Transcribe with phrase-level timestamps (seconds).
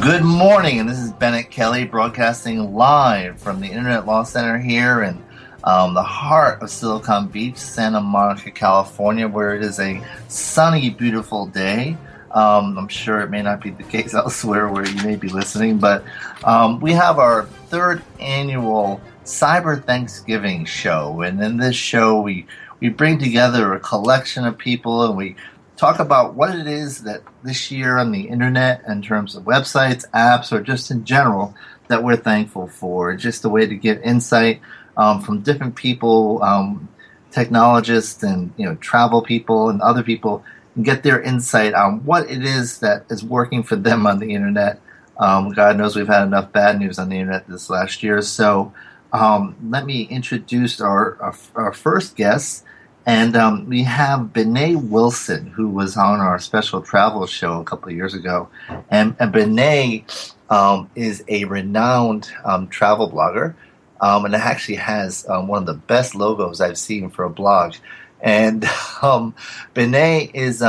[0.00, 5.02] Good morning, and this is Bennet Kelley broadcasting live from the Internet Law Center here
[5.02, 5.22] in
[5.64, 11.46] um, the heart of Silicon Beach, Santa Monica, California, where it is a sunny, beautiful
[11.46, 11.96] day.
[12.32, 15.78] Um, I'm sure it may not be the case elsewhere where you may be listening,
[15.78, 16.04] but
[16.42, 22.46] um, we have our third annual Cyber Thanksgiving show, and in this show we
[22.80, 25.36] we bring together a collection of people and we
[25.76, 30.04] talk about what it is that this year on the internet, in terms of websites,
[30.12, 31.54] apps, or just in general,
[31.88, 33.14] that we're thankful for.
[33.16, 34.60] Just a way to get insight
[34.96, 36.88] um, from different people, um,
[37.30, 40.44] technologists, and you know, travel people and other people,
[40.76, 44.32] and get their insight on what it is that is working for them on the
[44.32, 44.80] internet.
[45.18, 48.72] Um, God knows we've had enough bad news on the internet this last year, so.
[49.12, 52.64] Um, let me introduce our, our, our first guest.
[53.06, 57.90] And um, we have Benet Wilson, who was on our special travel show a couple
[57.90, 58.48] of years ago.
[58.90, 63.54] And, and Benet um, is a renowned um, travel blogger.
[64.00, 67.74] Um, and actually has um, one of the best logos I've seen for a blog.
[68.20, 68.64] And
[69.02, 69.34] um,
[69.74, 70.62] Benet is,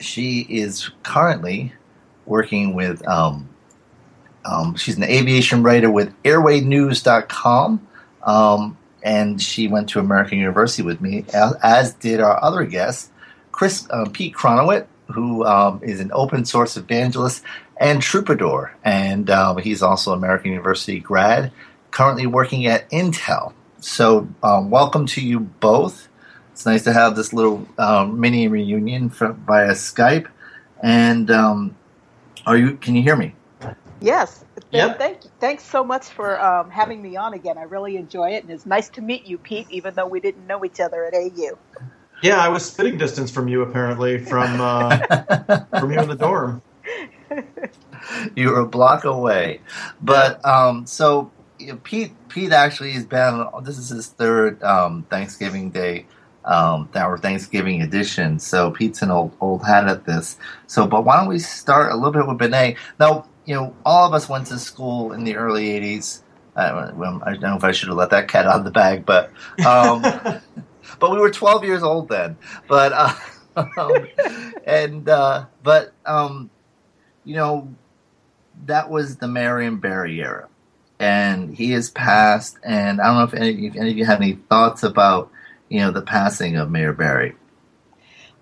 [0.00, 1.72] she is currently
[2.26, 3.02] working with,
[4.76, 7.86] she's an aviation writer with airwaysnews.com.
[8.22, 13.10] Um, and she went to American University with me, as, did our other guest,
[13.52, 17.42] Chris uh, Pete Kronowitt, who um, is an open source evangelist
[17.76, 21.52] and troubadour, and um, he's also American University grad,
[21.90, 23.52] currently working at Intel.
[23.80, 26.08] So, um, welcome to you both.
[26.52, 30.26] It's nice to have this little um, mini reunion via Skype.
[30.82, 31.76] And um,
[32.46, 32.76] are you?
[32.76, 33.34] Can you hear me?
[34.00, 34.43] Yes.
[34.74, 34.98] Yep.
[34.98, 35.30] Thank, you.
[35.40, 37.58] thanks so much for um, having me on again.
[37.58, 40.46] I really enjoy it, and it's nice to meet you, Pete, even though we didn't
[40.46, 41.58] know each other at AU.
[42.22, 44.98] Yeah, I was spitting distance from you, apparently, from uh,
[45.78, 46.62] from you in the dorm.
[48.36, 49.60] You were a block away,
[50.02, 53.46] but um, so you know, Pete Pete actually has been.
[53.62, 56.04] This is his third um, Thanksgiving Day
[56.44, 58.38] um, our Thanksgiving edition.
[58.38, 60.36] So Pete's an old old hat at this.
[60.66, 62.76] So, but why don't we start a little bit with Benet?
[63.00, 66.22] Now, you know, all of us went to school in the early '80s.
[66.56, 68.70] Uh, well, I don't know if I should have let that cat out of the
[68.70, 69.32] bag, but
[69.66, 70.02] um,
[70.98, 72.36] but we were 12 years old then.
[72.68, 73.14] But uh,
[73.76, 74.06] um,
[74.64, 76.50] and uh, but um,
[77.24, 77.74] you know,
[78.66, 80.48] that was the Marion Barry era,
[80.98, 82.58] and he has passed.
[82.62, 85.30] And I don't know if any, if any of you have any thoughts about
[85.68, 87.34] you know the passing of Mayor Barry.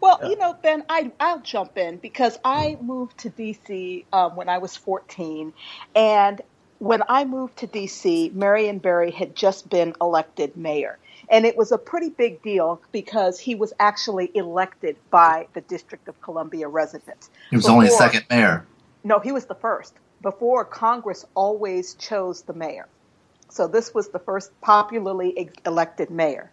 [0.03, 4.49] Well, you know, Ben, I, I'll jump in because I moved to DC um, when
[4.49, 5.53] I was 14.
[5.95, 6.41] And
[6.81, 10.99] when I moved to DC, Marion Barry had just been elected mayor.
[11.29, 16.09] And it was a pretty big deal because he was actually elected by the District
[16.09, 17.31] of Columbia residents.
[17.51, 18.67] He was Before, only second mayor.
[19.05, 19.95] No, he was the first.
[20.21, 22.89] Before, Congress always chose the mayor.
[23.51, 26.51] So this was the first popularly elected mayor.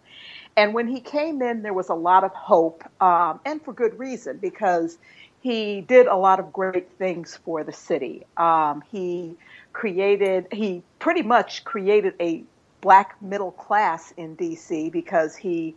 [0.56, 3.98] And when he came in, there was a lot of hope, um, and for good
[3.98, 4.98] reason, because
[5.40, 8.26] he did a lot of great things for the city.
[8.36, 9.36] Um, he
[9.72, 12.44] created, he pretty much created a
[12.80, 15.74] black middle class in DC because he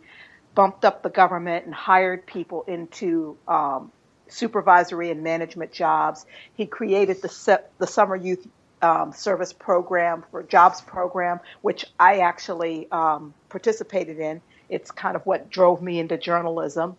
[0.54, 3.90] bumped up the government and hired people into um,
[4.28, 6.26] supervisory and management jobs.
[6.56, 8.46] He created the, se- the summer youth
[8.82, 14.42] um, service program for jobs program, which I actually um, participated in.
[14.74, 16.96] It's kind of what drove me into journalism.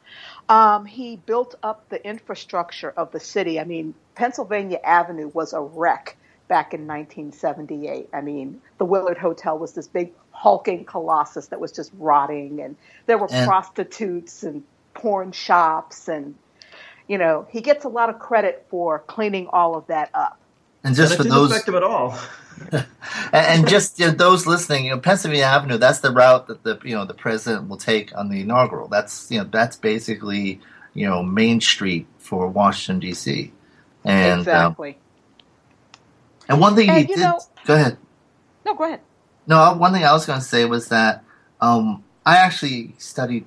[0.48, 3.60] Um, he built up the infrastructure of the city.
[3.60, 6.18] I mean, Pennsylvania Avenue was a wreck
[6.48, 8.10] back in 1978.
[8.14, 12.76] I mean, the Willard Hotel was this big hulking colossus that was just rotting, and
[13.06, 14.64] there were and, prostitutes and
[14.94, 16.36] porn shops, and
[17.08, 20.40] you know, he gets a lot of credit for cleaning all of that up.
[20.86, 22.18] And just and for those, affect him at all.
[22.72, 22.86] and,
[23.34, 26.80] and just you know, those listening, you know, Pennsylvania Avenue, that's the route that the
[26.86, 28.88] you know the president will take on the inaugural.
[28.88, 30.62] That's you know that's basically
[30.94, 33.52] you know Main Street for Washington D.C.
[34.04, 34.98] And um, exactly.
[36.48, 37.24] and one thing And, he you did.
[37.24, 37.98] know- go ahead.
[38.66, 39.02] No, go ahead.
[39.48, 41.24] No, one thing I was going to say was that
[41.62, 43.46] um, I actually studied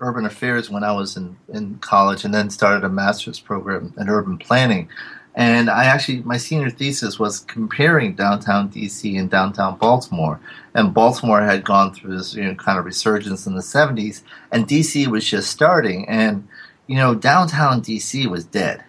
[0.00, 4.08] urban affairs when I was in, in college and then started a master's program in
[4.08, 4.88] urban planning.
[5.34, 10.40] And I actually, my senior thesis was comparing downtown DC and downtown Baltimore.
[10.74, 14.66] And Baltimore had gone through this you know, kind of resurgence in the 70s, and
[14.66, 16.08] DC was just starting.
[16.08, 16.48] And,
[16.86, 18.84] you know, downtown DC was dead.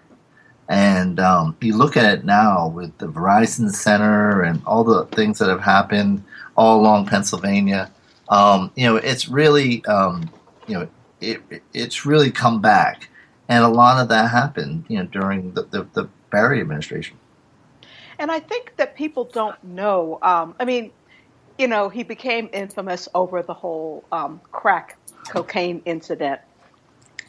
[0.68, 5.38] And um, you look at it now with the Verizon Center and all the things
[5.40, 6.24] that have happened
[6.56, 7.92] all along Pennsylvania.
[8.30, 10.30] Um, you know, it's really, um,
[10.68, 10.88] you know,
[11.20, 13.10] it, it- it's really come back,
[13.50, 17.18] and a lot of that happened, you know, during the, the, the Barry administration.
[18.18, 20.20] And I think that people don't know.
[20.22, 20.92] Um, I mean,
[21.58, 24.98] you know, he became infamous over the whole um, crack
[25.30, 26.42] cocaine incident.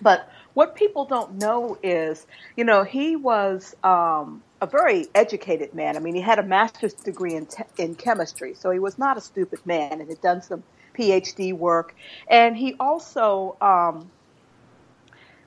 [0.00, 2.26] But what people don't know is,
[2.56, 5.96] you know, he was um, a very educated man.
[5.96, 9.16] I mean, he had a master's degree in, te- in chemistry, so he was not
[9.16, 10.62] a stupid man and had done some
[10.98, 11.94] PhD work.
[12.28, 14.10] And he also, um,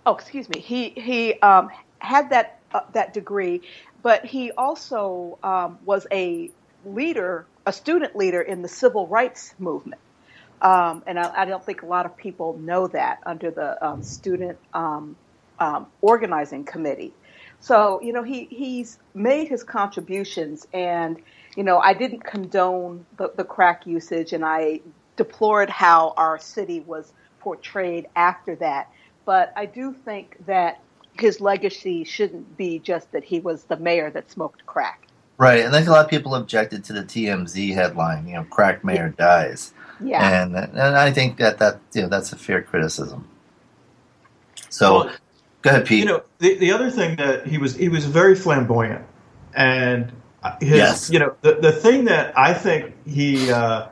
[0.06, 1.70] oh, excuse me, he, he um,
[2.06, 3.62] had that, uh, that degree,
[4.02, 6.52] but he also um, was a
[6.86, 10.02] leader, a student leader in the civil rights movement.
[10.62, 14.04] Um, and I, I don't think a lot of people know that under the um,
[14.04, 15.16] student um,
[15.60, 17.14] um, organizing committee.
[17.60, 21.18] So you know he he's made his contributions, and
[21.56, 24.82] you know I didn't condone the, the crack usage, and I
[25.16, 28.92] deplored how our city was portrayed after that.
[29.26, 30.80] But I do think that
[31.20, 35.08] his legacy shouldn't be just that he was the mayor that smoked crack.
[35.38, 38.46] Right, and I think a lot of people objected to the TMZ headline, you know,
[38.46, 39.74] crack mayor dies.
[40.02, 40.44] Yeah.
[40.44, 43.28] And and I think that that you know that's a fair criticism.
[44.70, 45.16] So, Well,
[45.62, 46.00] go ahead, Pete.
[46.00, 49.06] You know, the, the other thing that he was he was very flamboyant,
[49.54, 50.12] and
[50.62, 51.10] his Yes.
[51.10, 53.88] you know the the thing that I think he uh,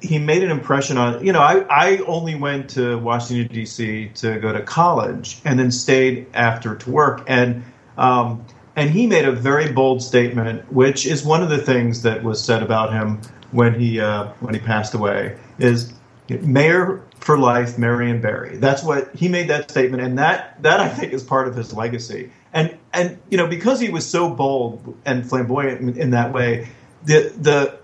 [0.00, 1.24] he, made an impression on.
[1.24, 4.10] You know, I I only went to Washington D.C.
[4.16, 7.64] to go to college and then stayed after to work and.
[7.96, 8.44] Um,
[8.76, 12.40] and he made a very bold statement, which is one of the things that was
[12.40, 13.20] said about him
[13.50, 15.36] when he uh, when he passed away.
[15.58, 15.92] Is
[16.28, 18.56] mayor for life, Marion Barry.
[18.56, 21.74] That's what he made that statement, and that that I think is part of his
[21.74, 22.30] legacy.
[22.52, 26.68] And and you know because he was so bold and flamboyant in, in that way,
[27.04, 27.78] the the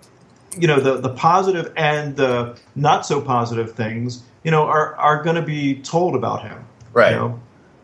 [0.59, 5.23] you know the the positive and the not so positive things you know are are
[5.23, 6.65] going to be told about him.
[6.93, 7.13] Right.
[7.13, 7.41] You know?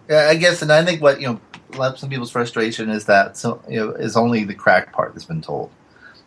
[0.09, 1.41] Yeah, I guess, and I think what you
[1.73, 5.25] know, some people's frustration is that so you know is only the crack part that's
[5.25, 5.71] been told.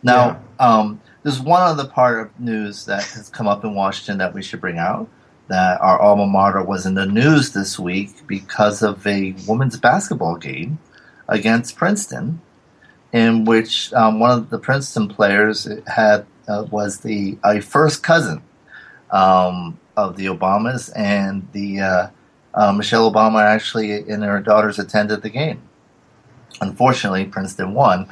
[0.03, 4.33] Now, um, there's one other part of news that has come up in Washington that
[4.33, 5.07] we should bring out.
[5.47, 10.37] That our alma mater was in the news this week because of a women's basketball
[10.37, 10.79] game
[11.27, 12.41] against Princeton,
[13.11, 18.41] in which um, one of the Princeton players had uh, was the a first cousin
[19.11, 22.07] um, of the Obamas, and the uh,
[22.53, 25.61] uh, Michelle Obama actually and her daughters attended the game.
[26.61, 28.07] Unfortunately, Princeton won.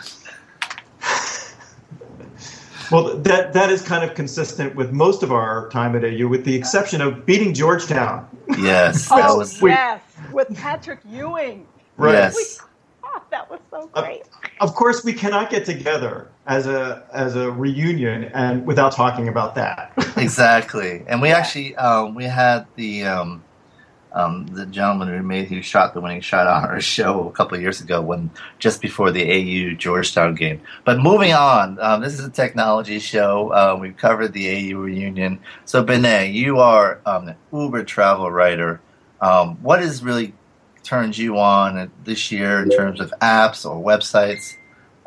[2.91, 6.43] Well, that that is kind of consistent with most of our time at AU, with
[6.43, 8.27] the exception of beating Georgetown.
[8.57, 10.01] Yes, that Oh was yes,
[10.33, 11.65] with Patrick Ewing.
[11.95, 12.13] Right.
[12.13, 12.59] yes.
[13.03, 14.23] Oh, that was so Uh, great.
[14.61, 19.55] Of course, we cannot get together as a as a reunion and without talking about
[19.55, 19.91] that.
[20.17, 21.03] exactly.
[21.07, 23.43] And we actually um, we had the um,
[24.13, 27.55] um, the gentleman who made who shot the winning shot on our show a couple
[27.55, 30.61] of years ago when just before the AU Georgetown game.
[30.85, 33.49] But moving on, um, this is a technology show.
[33.49, 35.39] Uh, we've covered the AU reunion.
[35.65, 38.79] So Benet, you are um, an Uber travel writer.
[39.21, 40.33] Um, what really
[40.83, 44.55] turned you on this year in terms of apps or websites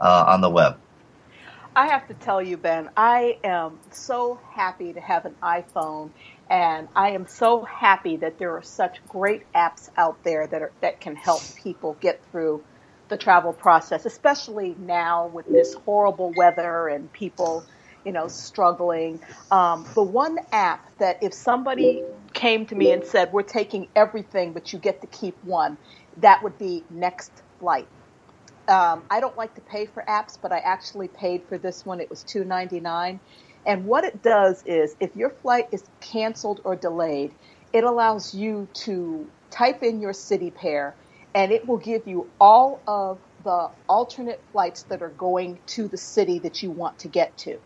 [0.01, 0.79] uh, on the web?
[1.77, 6.11] I have to tell you, Ben, I am so happy to have an iPhone,
[6.49, 10.73] and I am so happy that there are such great apps out there that are
[10.83, 12.63] that can help people get through
[13.09, 17.65] the travel process, especially now with this horrible weather and people,
[18.05, 19.21] you know, struggling.
[19.51, 22.05] Um, the one app that if somebody
[22.35, 25.79] came to me and said, "We're taking everything, but you get to keep one,"
[26.19, 27.89] that would be Next Flight
[28.69, 32.01] um, I don't like to pay for apps, but I actually paid for this one.
[32.01, 33.21] It was two ninety nine,
[33.67, 37.35] and what it does is, if your flight is canceled or delayed,
[37.73, 40.97] it allows you to type in your city pair,
[41.35, 45.99] and it will give you all of the alternate flights that are going to the
[45.99, 47.59] city that you want to get to.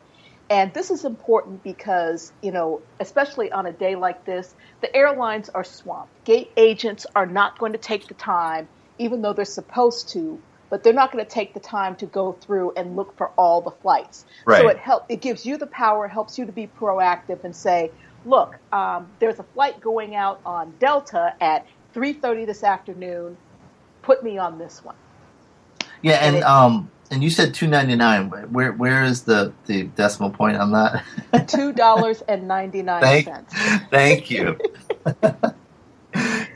[0.50, 5.50] And this is important because, you know, especially on a day like this, the airlines
[5.50, 6.24] are swamped.
[6.24, 8.66] Gate agents are not going to take the time,
[8.98, 10.40] even though they're supposed to,
[10.70, 13.60] but they're not going to take the time to go through and look for all
[13.60, 14.24] the flights.
[14.46, 14.62] Right.
[14.62, 17.90] So it help it gives you the power, helps you to be proactive and say,
[18.24, 23.36] look, um, there's a flight going out on Delta at 3:30 this afternoon.
[24.02, 24.96] Put me on this one.
[26.02, 28.30] Yeah, and And it- um, and you said two ninety nine.
[28.30, 31.04] Where where is the the decimal point on that?
[31.48, 33.54] two dollars and ninety nine cents.
[33.54, 34.58] Thank, thank you.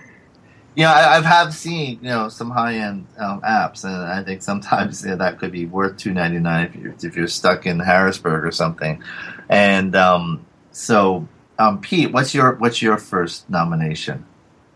[0.75, 4.23] you know, I, I've have seen you know some high end um, apps, and I
[4.23, 7.67] think sometimes yeah, that could be worth two ninety nine if you're if you're stuck
[7.67, 9.03] in Harrisburg or something.
[9.49, 11.29] And um, so,
[11.59, 14.27] um, Pete, what's your what's your first nomination?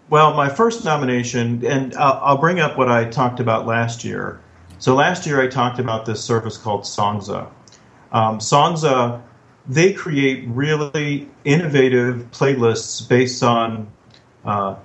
[0.09, 4.41] Well, my first nomination, and I'll, I'll bring up what I talked about last year.
[4.79, 7.49] So last year I talked about this service called Songza.
[8.13, 9.23] Um, Songza,
[9.69, 13.91] they create really innovative playlists based on
[14.45, 14.77] uh,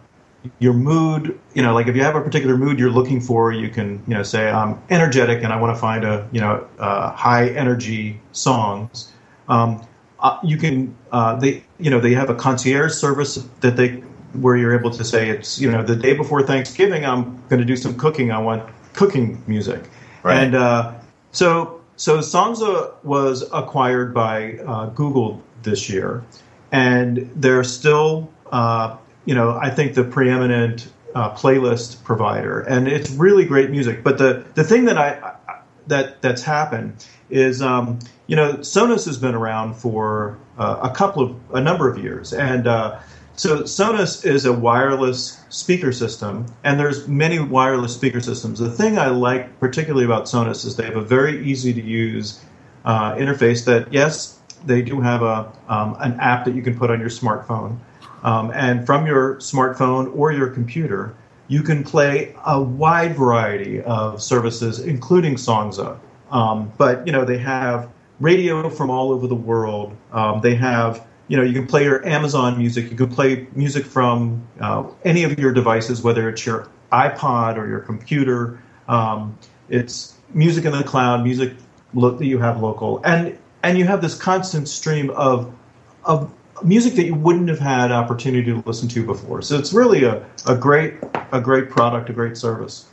[0.60, 1.40] your mood.
[1.54, 4.14] You know, like if you have a particular mood you're looking for, you can you
[4.14, 8.20] know say I'm energetic and I want to find a you know uh, high energy
[8.32, 9.12] songs.
[9.48, 9.86] Um,
[10.20, 14.56] uh, you can uh, they you know they have a concierge service that they where
[14.56, 17.76] you're able to say it's you know the day before Thanksgiving I'm going to do
[17.76, 19.84] some cooking I want cooking music.
[20.24, 20.44] Right.
[20.44, 20.94] and uh,
[21.32, 26.24] so so Songza was acquired by uh, Google this year.
[26.72, 32.62] And they're still uh, you know I think the preeminent uh, playlist provider.
[32.62, 34.04] And it's really great music.
[34.04, 39.06] But the the thing that I, I that that's happened is um, you know Sonos
[39.06, 42.34] has been around for uh, a couple of a number of years.
[42.34, 43.00] And uh,
[43.36, 48.98] so Sonos is a wireless speaker system and there's many wireless speaker systems the thing
[48.98, 52.44] I like particularly about Sonos is they have a very easy to use
[52.86, 56.92] uh, interface that yes they do have a um, an app that you can put
[56.92, 57.78] on your smartphone
[58.24, 61.16] um, and from your smartphone or your computer
[61.52, 66.00] you can play a wide variety of services, including Songza.
[66.32, 67.90] Um, but you know they have
[68.22, 69.94] radio from all over the world.
[70.14, 72.92] Um, they have you know you can play your Amazon music.
[72.92, 77.70] You can play music from uh, any of your devices, whether it's your iPod or
[77.70, 78.62] your computer.
[78.90, 79.38] Um,
[79.70, 81.54] it's music in the cloud, music
[81.94, 85.56] lo- that you have local, and and you have this constant stream of
[86.04, 86.30] of
[86.66, 89.42] music that you wouldn't have had opportunity to listen to before.
[89.42, 90.96] So it's really a, a great
[91.32, 92.88] a great product, a great service.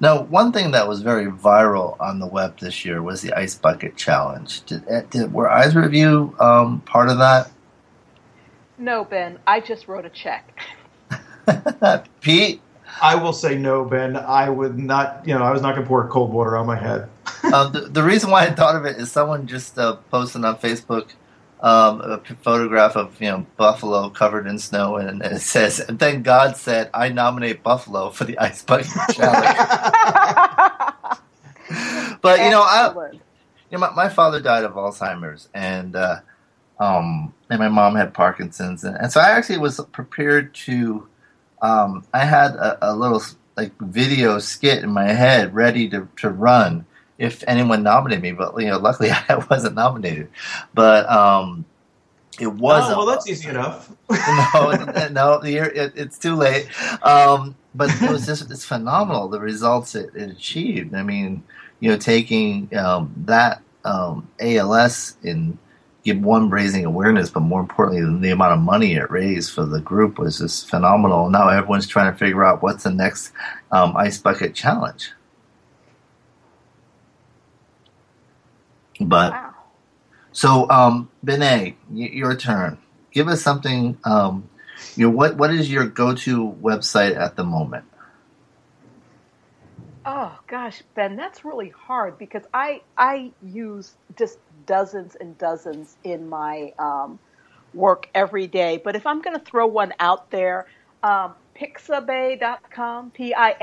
[0.00, 3.54] Now, one thing that was very viral on the web this year was the ice
[3.54, 4.64] bucket challenge.
[4.64, 7.50] Did, eh, did were Eyes Review um, part of that?
[8.76, 10.58] No, Ben, I just wrote a check.
[12.20, 12.60] Pete,
[13.00, 14.16] I will say no, Ben.
[14.16, 15.22] I would not.
[15.26, 17.08] You know, I was not going to pour cold water on my head.
[17.52, 20.58] um, the, the reason why I thought of it is someone just uh, posted on
[20.58, 21.10] Facebook
[21.64, 25.98] um, a p- photograph of you know Buffalo covered in snow, and it says, "And
[25.98, 29.16] then God said, I nominate Buffalo for the ice bucket challenge."
[32.20, 32.92] but you know, I,
[33.70, 36.20] you know, my, my father died of Alzheimer's, and uh,
[36.78, 41.08] um, and my mom had Parkinson's, and, and so I actually was prepared to.
[41.62, 43.22] Um, I had a, a little
[43.56, 46.84] like video skit in my head ready to, to run
[47.18, 50.28] if anyone nominated me, but you know, luckily I wasn't nominated.
[50.72, 51.64] But um,
[52.40, 52.90] it was.
[52.90, 53.90] oh, well, that's easy enough.
[54.10, 56.68] no, no, it, it's too late.
[57.02, 60.94] Um, but it was just it's phenomenal the results it, it achieved.
[60.94, 61.42] I mean,
[61.80, 65.63] you know, taking um, that um, ALS and give
[66.12, 70.18] one raising awareness, but more importantly, the amount of money it raised for the group
[70.18, 71.30] was just phenomenal.
[71.30, 73.32] Now everyone's trying to figure out what's the next
[73.72, 75.12] um, ice bucket challenge.
[79.00, 79.52] But Wow.
[80.32, 82.78] so, um, Benet, your turn.
[83.12, 83.98] Give us something.
[84.04, 84.50] Um,
[84.96, 87.86] you know, what what is your go-to website at the moment?
[90.04, 96.28] Oh gosh, Ben, that's really hard because I I use just dozens and dozens in
[96.28, 97.18] my um,
[97.72, 98.80] work every day.
[98.82, 100.66] But if I'm going to throw one out there,
[101.02, 103.54] um, Pixabay.com, P-I-X-A-B-A-Y.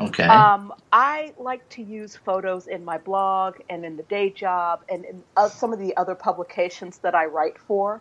[0.00, 0.24] Okay.
[0.24, 5.04] Um, I like to use photos in my blog and in the day job and
[5.04, 8.00] in uh, some of the other publications that I write for.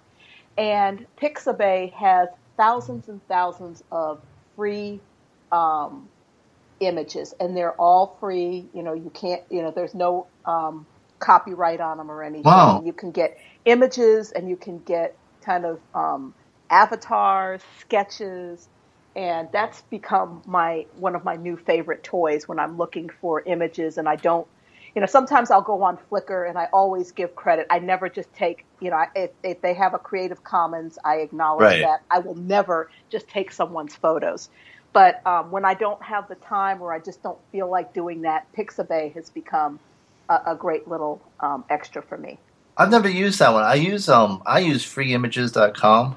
[0.58, 4.22] And Pixabay has thousands and thousands of
[4.56, 5.00] free
[5.52, 6.08] um,
[6.80, 8.66] images, and they're all free.
[8.74, 10.86] You know, you can't, you know, there's no um,
[11.20, 12.46] copyright on them or anything.
[12.46, 12.86] Wow.
[12.86, 13.32] You can get
[13.66, 16.36] images and you can get kind of um,
[16.72, 18.68] avatars, sketches,
[19.16, 23.98] and that's become my one of my new favorite toys when I'm looking for images
[24.00, 24.48] and I don't
[24.96, 28.34] you know sometimes I'll go on Flickr and I always give credit I never just
[28.34, 31.82] take you know if, if they have a creative commons I acknowledge Right.
[31.82, 34.50] that I will never just take someone's photos
[34.94, 38.24] but um, when I don't have the time or I just don't feel like doing
[38.24, 39.82] that Pixabay has become
[40.30, 42.40] a, a great little um, extra for me
[42.78, 43.64] I've never used that one.
[43.64, 46.16] I use um I use freeimages.com,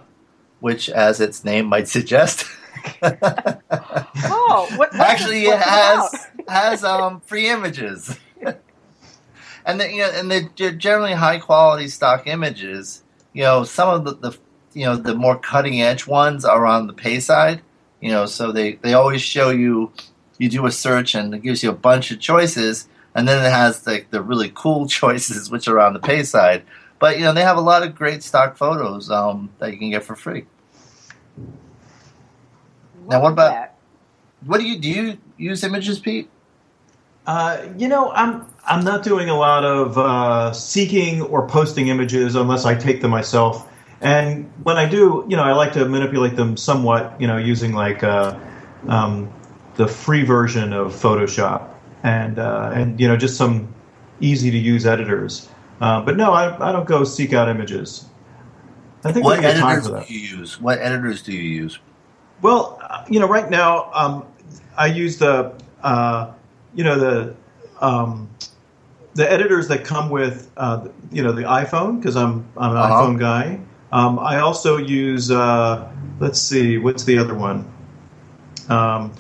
[0.61, 2.45] which as its name might suggest.
[3.03, 8.19] oh what, what Actually, it has has um free images,
[9.65, 13.03] and the, you know, and they're generally high quality stock images.
[13.33, 14.39] You know, some of the, the
[14.75, 17.63] you know the more cutting edge ones are on the pay side.
[18.03, 19.93] You know, so they they always show you
[20.37, 23.51] you do a search and it gives you a bunch of choices, and then it
[23.51, 26.65] has like the really cool choices which are on the pay side.
[26.99, 29.91] But you know, they have a lot of great stock photos um, that you can
[29.91, 30.47] get for free.
[33.09, 33.77] Now, what about- that.
[34.47, 34.91] What do you do?
[34.91, 36.31] You use images, Pete?
[37.27, 42.35] Uh, you know, I'm I'm not doing a lot of uh, seeking or posting images
[42.35, 43.69] unless I take them myself.
[44.01, 47.21] And when I do, you know, I like to manipulate them somewhat.
[47.21, 48.39] You know, using like uh,
[48.89, 49.31] um,
[49.75, 51.69] the free version of Photoshop
[52.03, 53.73] and uh, and you know just some
[54.21, 55.49] easy to use editors.
[55.81, 58.05] Uh, but no, I, I don't go seek out images.
[59.05, 60.61] I think What editors do you use?
[60.61, 61.79] What editors do you use?
[62.43, 64.27] Well, you know, right now um,
[64.77, 66.33] I use the uh,
[66.75, 67.35] you know the
[67.81, 68.29] um,
[69.15, 73.03] the editors that come with uh, you know the iPhone because I'm I'm an Uh-huh.
[73.03, 73.61] iPhone guy.
[73.93, 75.91] Um, I also use uh,
[76.21, 77.71] let's see what's the other one.
[78.69, 79.13] Um,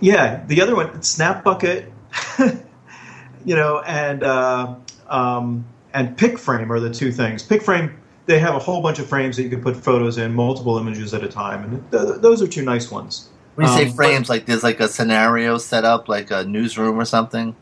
[0.00, 1.90] yeah, the other one Snap Bucket,
[3.44, 4.74] you know, and uh,
[5.08, 7.46] um, and PicFrame are the two things.
[7.46, 7.92] PicFrame
[8.26, 11.12] they have a whole bunch of frames that you can put photos in, multiple images
[11.12, 13.28] at a time, and th- th- those are two nice ones.
[13.56, 16.44] When you say Um, but- frames, like there's like a scenario set up, like a
[16.44, 17.54] newsroom or something.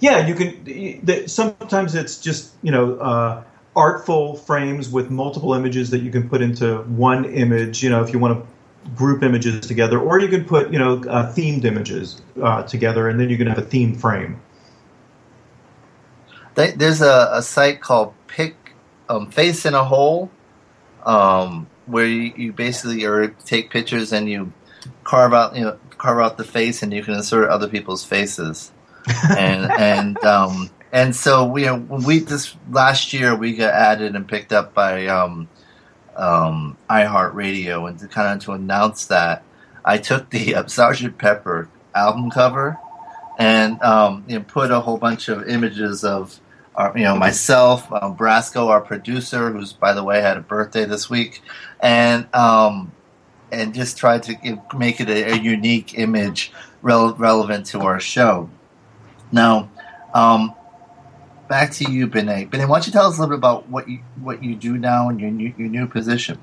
[0.00, 0.64] Yeah, you can.
[0.64, 3.42] the- Sometimes it's just you know uh,
[3.76, 7.82] artful frames with multiple images that you can put into one image.
[7.82, 8.53] You know, if you want to
[8.94, 13.18] group images together, or you can put you know uh, themed images uh, together, and
[13.18, 14.40] then you can have a theme frame.
[16.54, 18.54] There's a, a site called Pick
[19.08, 20.30] um, Face in a Hole,
[21.04, 24.52] um, where you, you basically are take pictures and you
[25.02, 28.70] carve out you know carve out the face and you can insert other people's faces.
[29.36, 34.26] and and um, and so we when we this last year we got added and
[34.26, 35.48] picked up by um,
[36.16, 39.42] um, iHeartRadio and to kind of to announce that
[39.84, 40.64] I took the uh,
[41.18, 42.78] Pepper album cover
[43.38, 46.38] and um, you know, put a whole bunch of images of
[46.74, 50.84] our, you know myself, um, Brasco, our producer, who's by the way had a birthday
[50.84, 51.42] this week,
[51.80, 52.92] and um,
[53.52, 58.00] and just tried to give, make it a, a unique image rel- relevant to our
[58.00, 58.50] show.
[59.30, 59.70] Now,
[60.12, 60.54] um,
[61.54, 62.50] back to you, Benet.
[62.50, 64.76] Benet, why don't you tell us a little bit about what you what you do
[64.76, 66.40] now in your new, your new position?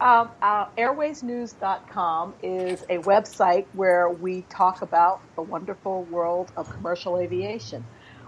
[0.00, 7.18] Um, uh, airwaysnews.com is a website where we talk about the wonderful world of commercial
[7.18, 7.84] aviation.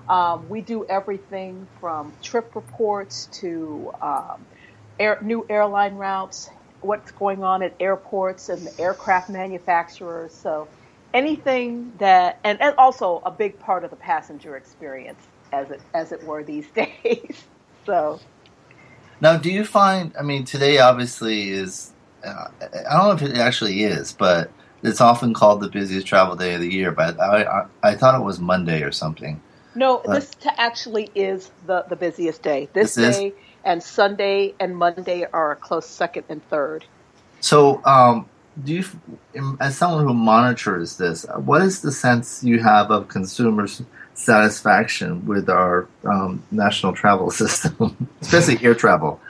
[0.09, 4.45] Um, we do everything from trip reports to um,
[4.99, 10.35] air, new airline routes, what's going on at airports and the aircraft manufacturers.
[10.35, 10.67] So
[11.15, 16.13] anything that, and, and also a big part of the passenger experience, as it as
[16.13, 17.45] it were these days.
[17.87, 18.21] so.
[19.21, 20.15] Now, do you find?
[20.19, 21.93] I mean, today obviously is.
[22.25, 24.51] Uh, I don't know if it actually is, but
[24.83, 26.93] it's often called the busiest travel day of the year.
[26.93, 29.41] But I, I, I thought it was Monday or something.
[29.75, 30.21] No, Right.
[30.21, 32.69] this t- actually is the, the busiest day.
[32.75, 33.17] This, This is?
[33.17, 36.87] day and Sunday and Monday are a close second and third.
[37.41, 38.29] So, um,
[38.65, 38.85] do you,
[39.61, 43.83] as someone who monitors this, what is the sense you have of consumers'
[44.17, 49.21] satisfaction with our um, national travel system, especially air travel?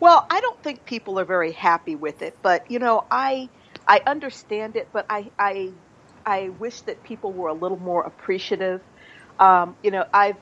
[0.00, 3.48] Well, I don't think people are very happy with it, but you know, I
[3.86, 5.70] I understand it, but I I
[6.26, 8.80] I wish that people were a little more appreciative.
[9.38, 10.36] Um, you know, I've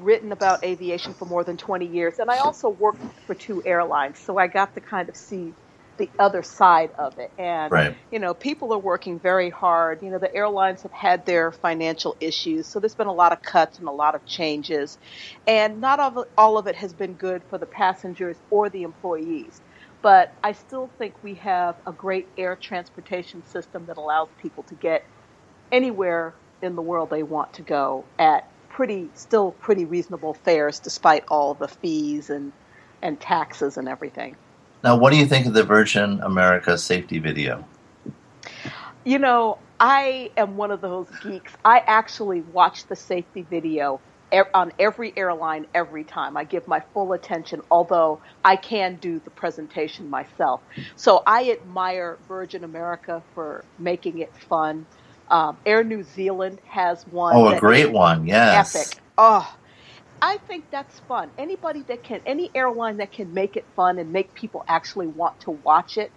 [0.00, 4.18] written about aviation for more than 20 years, and I also worked for two airlines,
[4.18, 5.52] so I got to kind of see
[5.98, 7.30] the other side of it.
[7.38, 7.96] And Right.
[8.10, 10.00] you know, people are working very hard.
[10.02, 13.42] You know, the airlines have had their financial issues, so there's been a lot of
[13.42, 14.98] cuts and a lot of changes,
[15.46, 18.82] and not all of, all of it has been good for the passengers or the
[18.82, 19.60] employees.
[20.02, 24.76] But I still think we have a great air transportation system that allows people to
[24.76, 25.02] get
[25.72, 31.24] anywhere in the world they want to go at pretty, still pretty reasonable fares, despite
[31.30, 32.52] all the fees and
[33.02, 34.36] and taxes and everything.
[34.84, 37.64] Now, what do you think of the Virgin America safety video?
[39.04, 41.52] You know, I am one of those geeks.
[41.64, 44.00] I actually watch the safety video
[44.54, 46.36] on every airline every time.
[46.36, 50.62] I give my full attention, although I can do the presentation myself.
[50.96, 54.86] So I admire Virgin America for making it fun.
[55.30, 57.36] Um, Air New Zealand has one.
[57.36, 58.74] Oh, a great one, yes.
[58.74, 59.02] Epic.
[59.18, 59.56] Oh,
[60.24, 61.30] I think that's fun.
[61.36, 65.40] Anybody that can, any airline that can make it fun and make people actually want
[65.40, 66.12] to watch it,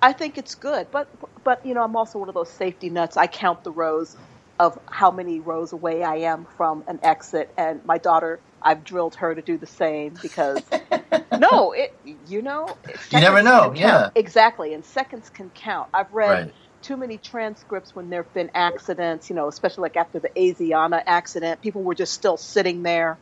[0.00, 0.88] I think it's good.
[0.90, 1.10] But,
[1.44, 3.18] but you know, I'm also one of those safety nuts.
[3.18, 4.16] I count the rows
[4.58, 9.16] of how many rows away I am from an exit, and my daughter, I've drilled
[9.16, 10.62] her to do the same because
[11.38, 12.68] no, it you know,
[13.10, 15.88] you never know, yeah, exactly, and seconds can count.
[15.92, 16.46] I've read.
[16.46, 16.54] Right.
[16.82, 21.00] Too many transcripts when there have been accidents, you know, especially like after the Asiana
[21.06, 21.60] accident.
[21.60, 23.20] People were just still sitting there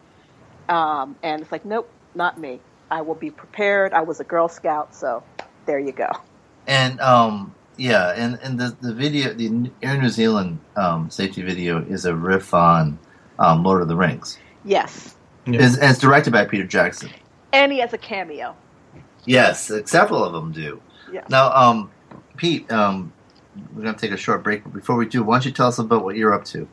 [0.70, 2.60] um, and it's like, nope, not me.
[2.90, 3.92] I will be prepared.
[3.92, 5.22] I was a Girl Scout, so
[5.66, 6.08] there you go.
[6.66, 11.84] And um, yeah, and, and the, the video, the Air New Zealand um, safety video
[11.84, 12.98] is a riff on
[13.38, 14.38] um, Lord of the Rings.
[14.64, 15.16] Yes.
[15.46, 15.62] Yeah.
[15.62, 17.10] It's, and it's directed by Peter Jackson.
[17.52, 18.54] And he has a cameo.
[19.24, 20.80] Yes, several of them do.
[21.12, 21.24] Yeah.
[21.28, 21.90] Now, um,
[22.36, 23.12] Pete, um,
[23.74, 24.62] we're going to take a short break.
[24.64, 26.68] But before we do, why don't you tell us about what you're up to?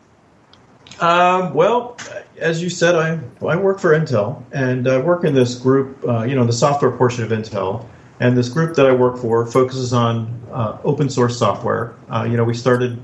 [0.99, 1.97] Um, well,
[2.39, 6.23] as you said, I I work for Intel, and I work in this group, uh,
[6.23, 7.85] you know, the software portion of Intel.
[8.19, 11.93] And this group that I work for focuses on uh, open source software.
[12.09, 12.99] Uh, you know, we started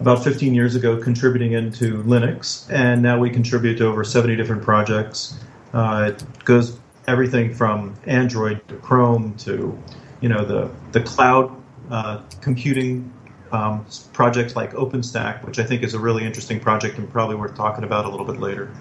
[0.00, 4.62] about 15 years ago contributing into Linux, and now we contribute to over 70 different
[4.62, 5.38] projects.
[5.72, 9.78] Uh, it goes everything from Android to Chrome to,
[10.20, 11.50] you know, the the cloud
[11.90, 13.10] uh, computing
[13.52, 17.56] um, projects like OpenStack, which I think is a really interesting project and probably worth
[17.56, 18.72] talking about a little bit later.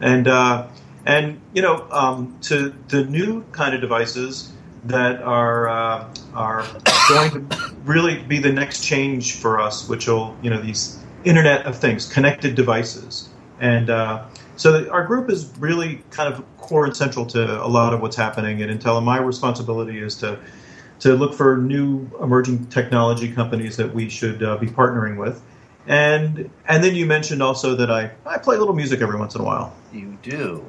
[0.00, 0.68] And uh,
[1.06, 4.52] and you know, um, to the new kind of devices
[4.84, 6.66] that are uh, are
[7.08, 11.66] going to really be the next change for us, which will you know these Internet
[11.66, 13.28] of Things, connected devices,
[13.60, 14.24] and uh,
[14.56, 18.16] so our group is really kind of core and central to a lot of what's
[18.16, 18.96] happening at Intel.
[18.96, 20.38] And my responsibility is to
[21.00, 25.42] to look for new emerging technology companies that we should uh, be partnering with.
[25.86, 29.34] And and then you mentioned also that I, I play a little music every once
[29.34, 29.74] in a while.
[29.92, 30.64] You do.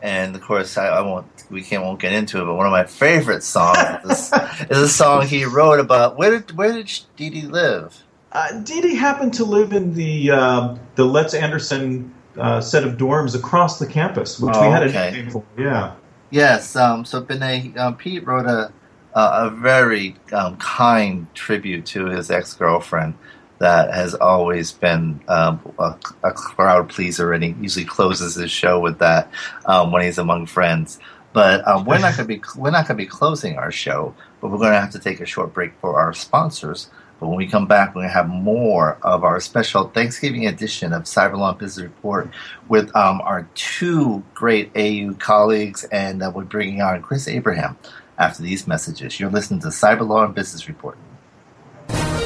[0.00, 1.26] And of course, I, I won't.
[1.50, 2.44] We can't won't get into it.
[2.44, 4.32] But one of my favorite songs is,
[4.70, 8.02] is, a song he wrote about where did where did Dee Dee live?
[8.30, 12.96] Uh, Dee Dee happened to live in the uh, the Letts Anderson uh, set of
[12.96, 15.08] dorms across the campus, which oh, we had okay.
[15.08, 15.44] a name for.
[15.56, 15.94] Yeah.
[16.30, 16.74] Yes.
[16.76, 18.72] Um, so Benet, um, Pete wrote a
[19.14, 23.14] uh, a very um, kind tribute to his ex girlfriend
[23.58, 25.94] that has always been um, a,
[26.24, 29.30] a, crowd pleaser, and he usually closes his show with that
[29.66, 30.98] um, when he's among friends.
[31.32, 34.14] But um, we're not going to be we're not going to be closing our show,
[34.40, 36.90] but we're going to have to take a short break for our sponsors.
[37.20, 40.92] But when we come back, we're going to have more of our special Thanksgiving edition
[40.92, 42.28] of Cyberlaw Business Report
[42.66, 47.76] with um, our two great AU colleagues, and uh, we're bringing on Chris Abraham
[48.22, 49.18] after these messages.
[49.18, 50.96] You're listening to Cyber Law and Business Report.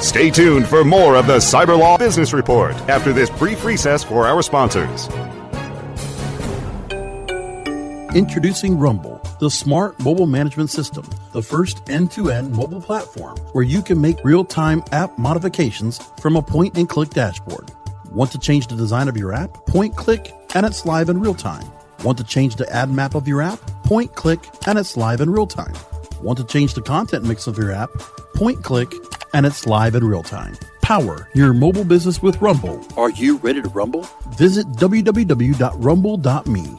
[0.00, 4.26] Stay tuned for more of the Cyber Law Business Report after this brief recess for
[4.26, 5.08] our sponsors.
[8.14, 13.64] Introducing Rumble, the smart mobile management system, the first end to end mobile platform where
[13.64, 17.70] you can make real time app modifications from a point and click dashboard.
[18.10, 19.66] Want to change the design of your app?
[19.66, 21.70] Point click and it's live in real time.
[22.06, 23.58] Want to change the ad map of your app?
[23.82, 24.38] Point click
[24.68, 25.74] and it's live in real time.
[26.22, 27.90] Want to change the content mix of your app?
[28.36, 28.92] Point click
[29.34, 30.56] and it's live in real time.
[30.82, 32.80] Power your mobile business with Rumble.
[32.96, 34.06] Are you ready to rumble?
[34.38, 36.78] Visit www.rumble.me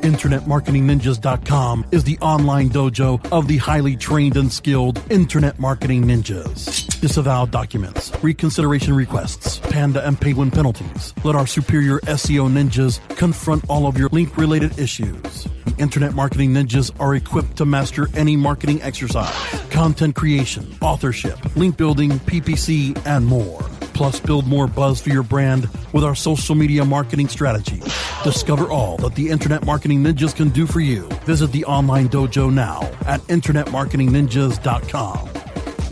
[0.00, 6.87] InternetMarketingNinjas.com is the online dojo of the highly trained and skilled Internet Marketing Ninjas.
[7.00, 11.14] Disavow documents, reconsideration requests, panda and penguin penalties.
[11.22, 15.46] Let our superior SEO ninjas confront all of your link related issues.
[15.64, 19.32] The Internet Marketing Ninjas are equipped to master any marketing exercise,
[19.70, 23.60] content creation, authorship, link building, PPC, and more.
[23.94, 27.80] Plus, build more buzz for your brand with our social media marketing strategy.
[28.24, 31.08] Discover all that the Internet Marketing Ninjas can do for you.
[31.26, 35.47] Visit the online dojo now at InternetMarketingNinjas.com.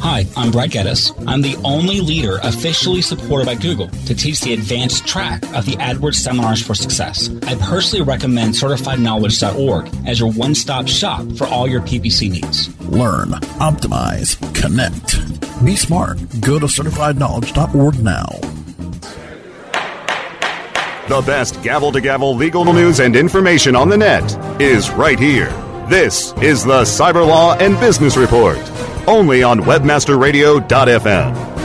[0.00, 1.12] Hi, I'm Brad Geddes.
[1.26, 5.76] I'm the only leader officially supported by Google to teach the advanced track of the
[5.76, 7.30] AdWords Seminars for Success.
[7.44, 12.68] I personally recommend CertifiedKnowledge.org as your one stop shop for all your PPC needs.
[12.88, 15.64] Learn, optimize, connect.
[15.64, 16.18] Be smart.
[16.40, 18.28] Go to CertifiedKnowledge.org now.
[21.08, 25.50] The best gavel to gavel legal news and information on the net is right here.
[25.88, 28.58] This is the Cyber Law and Business Report
[29.06, 31.56] only on webmasterradio.fm.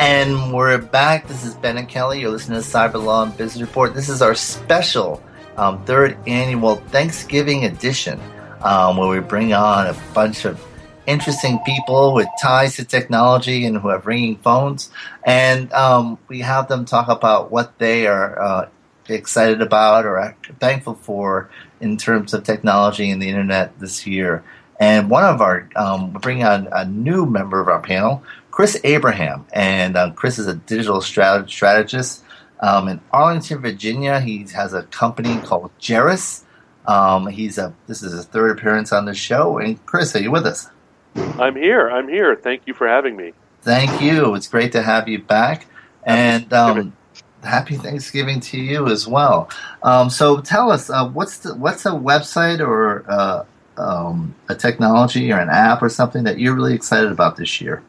[0.00, 1.28] And we're back.
[1.28, 2.20] This is Bennet Kelley.
[2.20, 3.94] You're listening to Cyber Law and Business Report.
[3.94, 5.22] This is our special
[5.56, 8.20] um, third annual Thanksgiving edition,
[8.62, 10.64] um, where we bring on a bunch of
[11.06, 14.90] interesting people with ties to technology and who have ringing phones,
[15.24, 18.68] and um, we have them talk about what they are uh,
[19.08, 24.44] excited about or thankful for in terms of technology and the internet this year.
[24.80, 28.80] And one of our, um, we're bringing on a new member of our panel, Chris
[28.82, 29.46] Abraham.
[29.52, 32.24] And uh, Chris is a digital strat- strategist
[32.60, 34.20] um, in Arlington, Virginia.
[34.20, 36.44] He has a company called Gerris.
[36.86, 39.58] Um, he's a, this is his third appearance on the show.
[39.58, 40.68] And Chris, are you with us?
[41.14, 41.90] I'm here.
[41.90, 42.34] I'm here.
[42.34, 43.34] Thank you for having me.
[43.62, 44.34] Thank you.
[44.34, 45.66] It's great to have you back.
[46.04, 46.96] And um,
[47.44, 49.50] happy Thanksgiving to you as well.
[49.82, 53.44] Um, so tell us, uh, what's the, what's a website or uh,
[53.76, 57.82] um, a technology or an app or something that you're really excited about this year?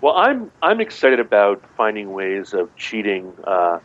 [0.00, 3.80] Well, I'm I'm excited about finding ways of cheating uh,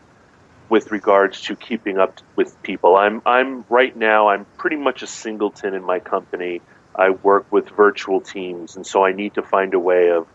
[0.69, 2.95] with regards to keeping up with people.
[2.95, 6.61] I'm I'm right now I'm pretty much a singleton in my company.
[6.95, 10.27] I work with virtual teams, and so I need to find a way of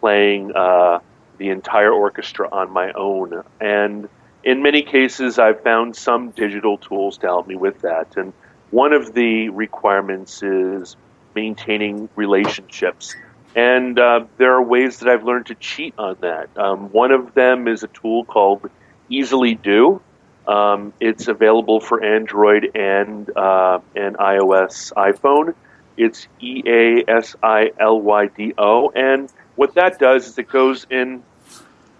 [0.00, 1.00] playing uh,
[1.36, 3.42] the entire orchestra on my own.
[3.60, 4.08] And
[4.44, 8.16] in many cases, I've found some digital tools to help me with that.
[8.16, 8.32] And
[8.70, 10.96] one of the requirements is
[11.34, 13.14] maintaining relationships.
[13.56, 16.56] And uh, there are ways that I've learned to cheat on that.
[16.56, 18.70] Um, one of them is a tool called
[19.08, 20.00] Easily Do.
[20.46, 25.54] Um, it's available for Android and uh, and iOS iPhone.
[25.96, 30.48] It's E A S I L Y D O, and what that does is it
[30.48, 31.22] goes in,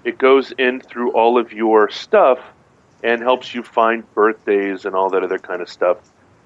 [0.05, 2.39] it goes in through all of your stuff,
[3.03, 5.99] and helps you find birthdays and all that other kind of stuff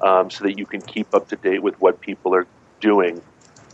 [0.02, 2.46] um, so that you can keep up to date with what people are
[2.80, 3.22] doing.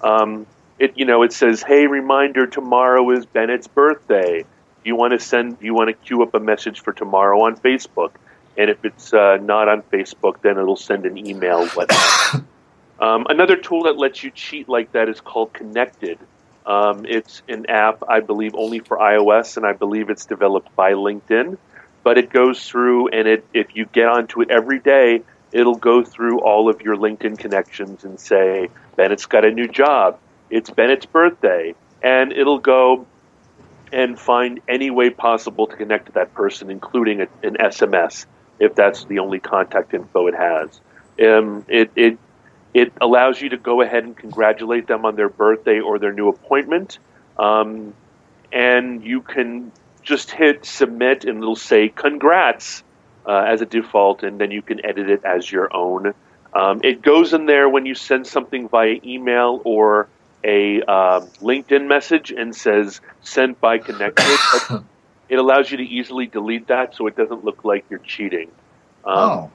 [0.03, 0.47] Um,
[0.79, 4.45] it you know it says, "Hey, reminder, tomorrow is Bennet's birthday.
[4.85, 8.13] You want to send you want to queue up a message for tomorrow on Facebook."
[8.57, 11.69] And if it's uh, not on Facebook, then it'll send an email.
[13.01, 16.19] Um, another tool that lets you cheat like that is called Connected.
[16.67, 20.95] Um, it's an app, I believe, only for iOS, and I believe it's developed by
[20.95, 21.57] LinkedIn.
[22.03, 26.05] But it goes through, and it if you get onto it every day, it'll go
[26.05, 30.19] through all of your LinkedIn connections and say, Bennet's got a new job.
[30.51, 31.75] It's Bennet's birthday.
[32.03, 33.07] And it'll go
[33.93, 38.27] and find any way possible to connect to that person, including a, an SMS,
[38.59, 40.81] if that's the only contact info it has.
[41.25, 42.19] Um, it, it,
[42.75, 46.29] it allows you to go ahead and congratulate them on their birthday or their new
[46.29, 46.99] appointment.
[47.39, 47.95] Um,
[48.53, 52.83] and you can just hit submit and it'll say, congrats
[53.29, 56.15] uh, as a default, and then you can edit it as your own.
[56.55, 60.09] Um, it goes in there when you send something via email or
[60.43, 64.39] a uh, LinkedIn message and says sent by connected.
[65.29, 68.51] it allows you to easily delete that so it doesn't look like you're cheating.
[69.05, 69.51] Um, oh.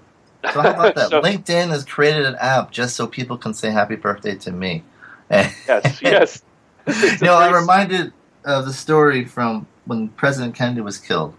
[0.53, 1.09] So how about that?
[1.09, 4.83] so, LinkedIn has created an app just so people can say happy birthday to me.
[5.31, 6.43] yes, yes.
[6.85, 8.13] you know, I'm reminded
[8.45, 11.33] of the story from when President Kennedy was killed.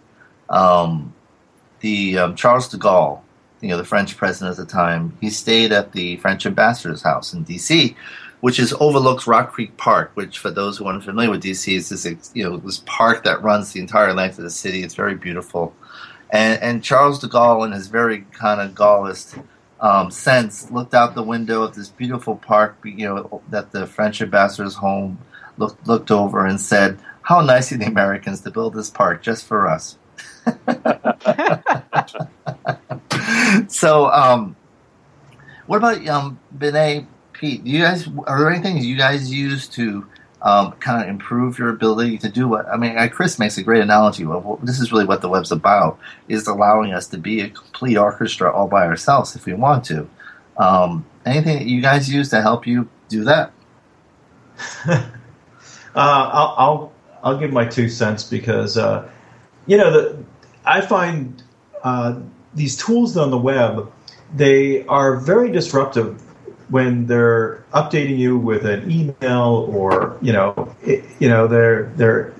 [0.49, 1.14] Um,
[1.85, 3.21] the um, Charles de Gaulle,
[3.61, 7.35] you know, the French president at the time, he stayed at the French ambassador's house
[7.35, 7.95] in D.C.,
[8.41, 10.11] which is overlooks Rock Creek Park.
[10.15, 13.43] Which, for those who aren't familiar with D.C., is this you know this park that
[13.43, 14.83] runs the entire length of the city.
[14.83, 15.75] It's very beautiful,
[16.31, 19.45] and and Charles de Gaulle, in his very kind of Gaullist
[19.81, 24.23] um, since looked out the window of this beautiful park, you know, that the French
[24.23, 25.19] ambassador's home
[25.59, 29.45] looked looked over and said, "How nice of the Americans to build this park just
[29.45, 29.99] for us."
[33.69, 34.57] so, um,
[35.67, 37.65] what about um, Benet, Pete?
[37.65, 40.07] Do you guys are there anything you guys use to
[40.43, 42.97] um, kind of improve your ability to do what I mean?
[43.11, 46.93] Chris makes a great analogy of this is really what the web's about: is allowing
[46.93, 50.09] us to be a complete orchestra all by ourselves if we want to.
[50.57, 53.53] Um, anything that you guys use to help you do that?
[54.87, 55.09] uh,
[55.95, 59.09] I'll, I'll I'll give my two cents because uh,
[59.67, 60.25] you know the
[60.65, 61.43] I find
[61.83, 62.21] uh,
[62.55, 63.91] these tools on the web
[64.35, 66.21] they are very disruptive
[66.71, 72.35] when they're updating you with an email or you know it, you know they're they're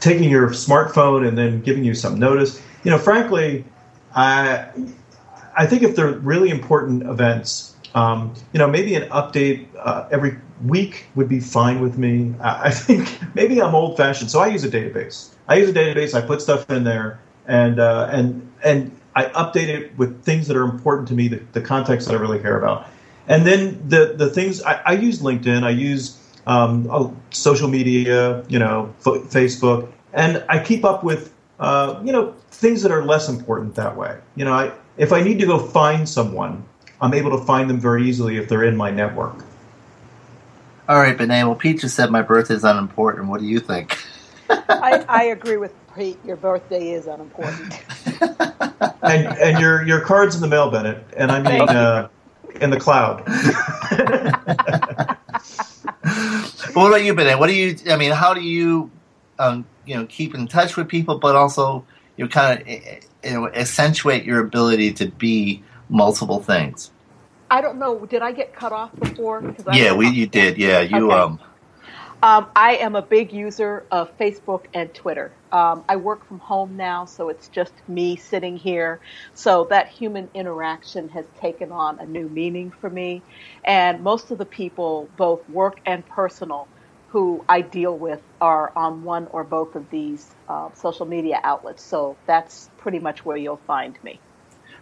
[0.00, 2.60] taking your smartphone and then giving you some notice.
[2.82, 3.64] You know frankly
[4.14, 4.66] i
[5.56, 10.36] i think if they're really important events um, you know maybe an update uh, every
[10.64, 12.34] week would be fine with me.
[12.40, 15.30] I, I think maybe i'm old fashioned so i use a database.
[15.48, 19.68] I use a database i put stuff in there and uh, and and I update
[19.68, 22.58] it with things that are important to me, the, the context that I really care
[22.58, 22.88] about.
[23.28, 28.44] And then the the things I, I use LinkedIn, I use um, oh, social media,
[28.48, 33.04] you know, f- Facebook, and I keep up with uh, you know things that are
[33.04, 34.18] less important that way.
[34.36, 36.64] You know, I if I need to go find someone,
[37.00, 39.44] I'm able to find them very easily if they're in my network.
[40.86, 41.44] All right, Benet.
[41.44, 43.28] Well, Pete just said my birthday is unimportant.
[43.28, 43.98] What do you think?
[44.50, 46.18] I, I agree with Pete.
[46.24, 47.80] Your birthday is unimportant.
[49.02, 52.08] and and your your cards in the mail, Bennet, and I mean uh,
[52.60, 53.20] in the cloud.
[56.74, 57.38] what about you, Bennett?
[57.38, 57.76] What do you?
[57.90, 58.90] I mean, how do you,
[59.38, 61.84] um, you know, keep in touch with people, but also
[62.16, 66.90] you kind of you know, accentuate your ability to be multiple things.
[67.50, 68.04] I don't know.
[68.06, 69.54] Did I get cut off before?
[69.72, 70.58] yeah, we you did.
[70.58, 71.20] Yeah, you okay.
[71.20, 71.40] um.
[72.24, 75.30] Um, I am a big user of Facebook and Twitter.
[75.52, 78.98] Um, I work from home now, so it's just me sitting here.
[79.34, 83.20] So that human interaction has taken on a new meaning for me.
[83.62, 86.66] And most of the people, both work and personal,
[87.08, 91.82] who I deal with are on one or both of these uh, social media outlets.
[91.82, 94.18] So that's pretty much where you'll find me.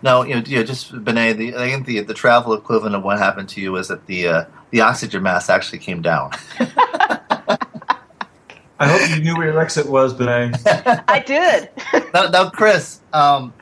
[0.00, 1.32] No, you know, you know just Benet.
[1.32, 4.28] The, I think the the travel equivalent of what happened to you is that the
[4.28, 6.30] uh, the oxygen mask actually came down.
[8.82, 11.04] I hope you knew where your exit was, but I.
[11.08, 11.70] I did.
[12.12, 13.54] now, now, Chris, um,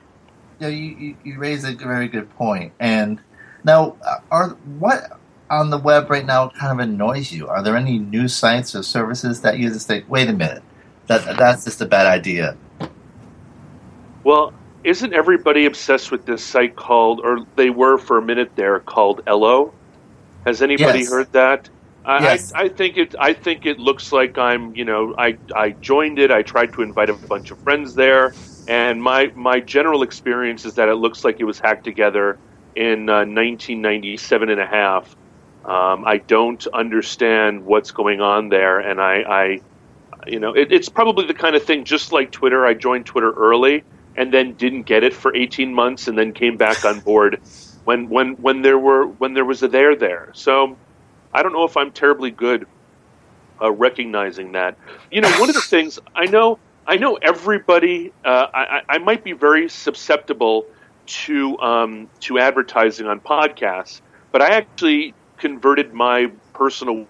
[0.59, 2.72] you, know, you, you raise a very good point.
[2.80, 3.20] And
[3.62, 5.18] now, uh, are what
[5.50, 7.48] on the web right now kind of annoys you?
[7.48, 10.62] Are there any news sites or services that you just think, wait a minute,
[11.09, 12.56] that that's just a bad idea?
[14.24, 14.54] Well,
[14.85, 19.20] isn't everybody obsessed with this site called, or they were for a minute there, called
[19.26, 19.74] Ello?
[20.46, 21.11] Has anybody yes.
[21.11, 21.68] heard that?
[22.06, 22.52] Yes.
[22.52, 23.14] I, I think it.
[23.18, 24.74] I think it looks like I'm.
[24.74, 26.30] You know, I I joined it.
[26.30, 28.32] I tried to invite a bunch of friends there,
[28.66, 32.38] and my my general experience is that it looks like it was hacked together
[32.74, 35.14] in uh, 1997 and a half.
[35.64, 39.60] Um, I don't understand what's going on there, and I, I
[40.26, 41.84] you know, it, it's probably the kind of thing.
[41.84, 43.84] Just like Twitter, I joined Twitter early
[44.16, 47.40] and then didn't get it for 18 months, and then came back on board
[47.84, 50.30] when when when there were when there was a there there.
[50.34, 50.78] So
[51.32, 52.66] I don't know if I'm terribly good
[53.60, 54.76] uh, recognizing that.
[55.10, 58.12] You know, one of the things I know, I know everybody.
[58.24, 60.66] Uh, I, I, might be very susceptible
[61.06, 64.00] to um, to advertising on podcasts,
[64.32, 67.06] but I actually converted my personal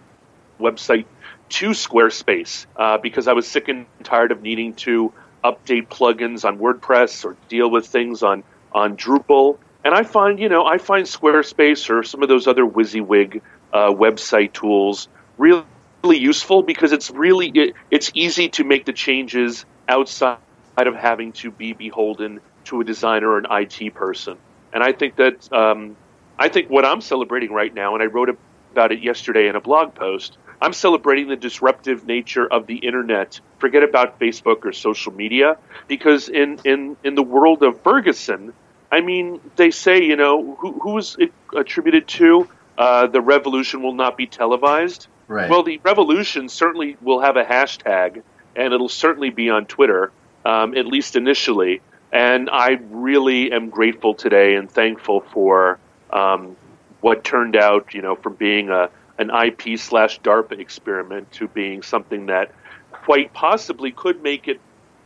[0.58, 1.06] website
[1.48, 6.58] to Squarespace uh, because I was sick and tired of needing to update plugins on
[6.58, 9.58] WordPress or deal with things on on Drupal.
[9.82, 13.40] And I find, you know, I find Squarespace or some of those other WYSIWYG
[13.72, 15.64] uh, website tools really,
[16.04, 20.38] really useful because it's really it, it's easy to make the changes outside
[20.76, 24.36] of having to be beholden to a designer or an IT person.
[24.72, 25.96] And I think that um,
[26.38, 28.28] I think what I'm celebrating right now, and I wrote
[28.72, 30.38] about it yesterday in a blog post.
[30.62, 33.40] I'm celebrating the disruptive nature of the internet.
[33.58, 35.56] Forget about Facebook or social media,
[35.88, 38.52] because in in in the world of Ferguson,
[38.92, 42.48] I mean, they say you know who who's it attributed to
[42.80, 45.06] uh, the revolution will not be televised.
[45.28, 45.50] Right.
[45.50, 48.22] Well, the revolution certainly will have a hashtag,
[48.56, 50.10] and it'll certainly be on Twitter,
[50.46, 51.82] um, at least initially.
[52.10, 55.78] And I really am grateful today and thankful for
[56.10, 56.56] um,
[57.02, 58.88] what turned out, you know, from being a
[59.18, 62.50] an IP slash DARPA experiment to being something that
[62.90, 64.58] quite possibly could make it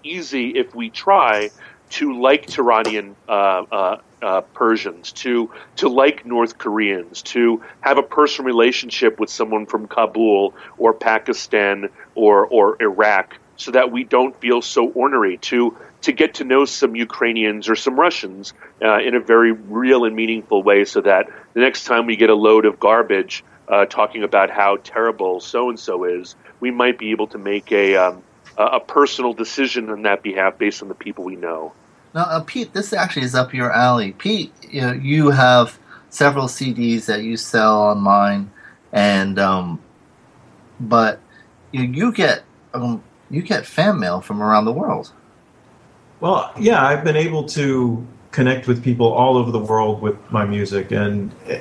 [0.05, 1.51] easy if we try
[1.91, 3.33] to like Turanian uh,
[3.71, 9.67] uh, uh, Persians, to to like North Koreans, to have a personal relationship with someone
[9.67, 15.37] from Kabul or Pakistan or or Iraq, so that we don't feel so ornery.
[15.39, 20.05] To to get to know some Ukrainians or some Russians uh, in a very real
[20.05, 23.87] and meaningful way, so that the next time we get a load of garbage uh,
[23.87, 27.97] talking about how terrible so and so is, we might be able to make a
[27.97, 28.23] um,
[28.57, 31.73] a personal decision on that behalf based on the people we know.
[32.15, 34.13] Now, uh, Pete, this actually is up your alley.
[34.13, 35.79] Pete, you, know, you have
[36.11, 38.51] several CDs that you sell online,
[38.93, 39.81] and um,
[40.79, 41.21] but
[41.73, 45.13] you, you get um, you get fan mail from around the world.
[46.21, 50.45] Well, yeah, I've been able to connect with people all over the world with my
[50.45, 51.61] music, and eh,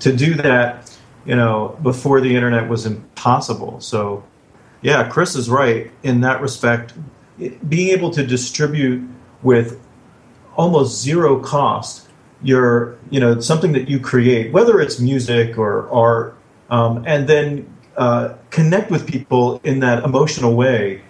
[0.00, 3.80] to do that, you know, before the internet was impossible.
[3.80, 4.24] So,
[4.82, 6.94] yeah, Chris is right in that respect.
[7.68, 9.08] Being able to distribute
[9.42, 9.80] with
[10.56, 12.08] almost zero cost
[12.42, 16.36] your, you know, something that you create, whether it's music or art,
[16.70, 21.02] um, and then uh, connect with people in that emotional way,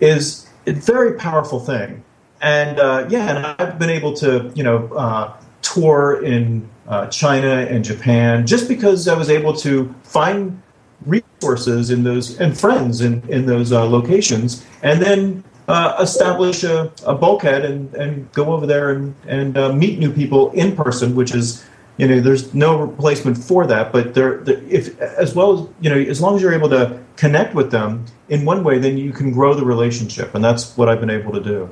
[0.00, 2.02] is a very powerful thing
[2.40, 7.48] and uh, yeah, and I've been able to you know uh, tour in uh, China
[7.48, 10.62] and Japan just because I was able to find
[11.04, 16.92] resources in those and friends in in those uh, locations, and then uh, establish a,
[17.04, 21.14] a, bulkhead and, and go over there and and uh, meet new people in person,
[21.14, 21.64] which is
[21.98, 25.96] you know there's no replacement for that but there if as well as you know
[25.96, 29.32] as long as you're able to connect with them in one way then you can
[29.32, 31.70] grow the relationship and that's what i've been able to do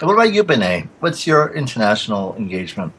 [0.00, 0.88] what about you, Benet?
[0.98, 2.92] What's your international engagement?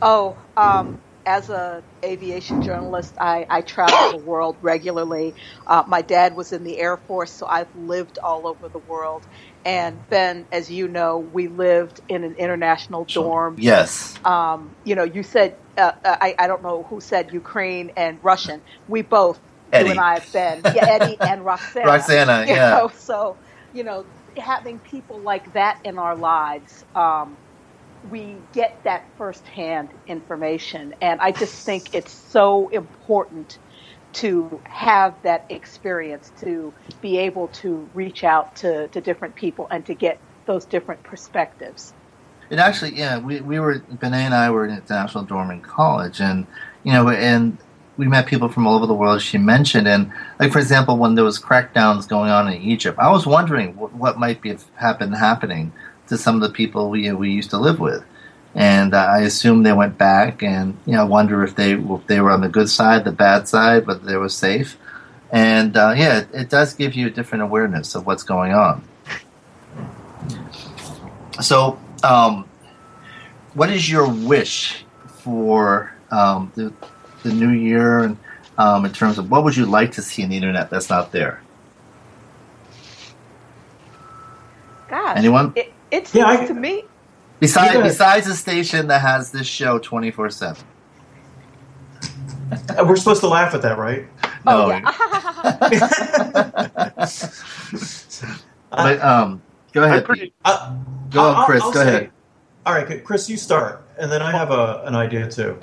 [0.00, 5.34] Oh, um, as a aviation journalist, I, I travel the world regularly.
[5.66, 9.24] Uh, my dad was in the Air Force, so I've lived all over the world.
[9.64, 13.56] And Ben, as you know, we lived in an international dorm.
[13.58, 14.14] Yes.
[14.24, 18.18] Um, you know, you said uh, uh, I, I don't know who said Ukraine and
[18.22, 18.60] Russian.
[18.88, 19.40] We both,
[19.72, 19.86] Eddie.
[19.86, 20.74] you and I have been.
[20.74, 21.86] Yeah, Eddie and Roxana.
[21.86, 22.70] Roxana, yeah.
[22.70, 23.38] Know, so
[23.72, 24.04] you know,
[24.36, 27.36] having people like that in our lives, um,
[28.10, 30.94] we get that firsthand information.
[31.00, 33.58] And I just think it's so important
[34.14, 39.86] to have that experience, to be able to reach out to, to different people and
[39.86, 41.94] to get those different perspectives.
[42.50, 46.20] It actually, yeah, we, we were, Benet and I were in International Dorm in college,
[46.20, 46.46] and,
[46.84, 47.56] you know, and
[47.96, 49.22] we met people from all over the world.
[49.22, 53.10] She mentioned, and like for example, when there was crackdowns going on in Egypt, I
[53.10, 55.72] was wondering what, what might be happen happening
[56.12, 58.04] to some of the people we we used to live with,
[58.54, 62.20] and uh, I assume they went back, and you know, wonder if they if they
[62.20, 64.76] were on the good side, the bad side, but they were safe,
[65.30, 68.84] and uh, yeah, it, it does give you a different awareness of what's going on.
[71.40, 72.44] So, um,
[73.54, 76.74] what is your wish for um, the
[77.22, 78.18] the new year and
[78.58, 81.10] um, in terms of what would you like to see in the internet that's not
[81.10, 81.40] there?
[84.90, 85.54] Gosh, anyone?
[85.56, 86.84] It, it seems Yeah, I- to me.
[87.38, 87.82] Besides, Yeah.
[87.82, 90.64] besides a station that has this show twenty four seven.
[92.52, 94.06] Uh, we're supposed to laugh at that right
[94.46, 94.82] Oh, No, yeah.
[98.70, 99.40] but um,
[99.72, 100.04] go ahead.
[100.04, 100.74] Pretty, uh,
[101.10, 101.62] Go I'll- on, Chris.
[101.62, 102.10] I'll go say- ahead.
[102.66, 105.58] all right chris you start and then i have a, an idea too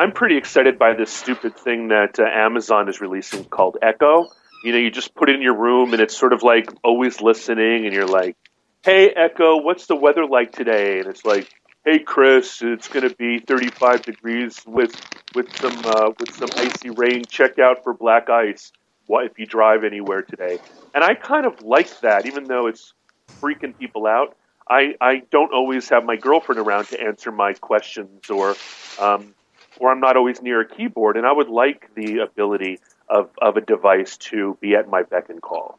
[0.00, 4.28] I'm pretty excited by this stupid thing that uh, Amazon is releasing called Echo.
[4.62, 7.20] You know, you just put it in your room and it's sort of like always
[7.20, 8.36] listening, and you're like,
[8.84, 11.48] "Hey Echo, what's the weather like today?" And it's like,
[11.84, 14.94] "Hey Chris, it's going to be 35 degrees with
[15.34, 17.24] with some uh, with some icy rain.
[17.24, 18.72] Check out for black ice.
[19.06, 20.58] What if you drive anywhere today?"
[20.94, 22.92] And I kind of like that, even though it's
[23.40, 24.36] freaking people out.
[24.70, 28.54] I, I don't always have my girlfriend around to answer my questions or
[29.00, 29.34] um,
[29.78, 33.56] or I'm not always near a keyboard, and I would like the ability of, of
[33.56, 35.78] a device to be at my beck and call.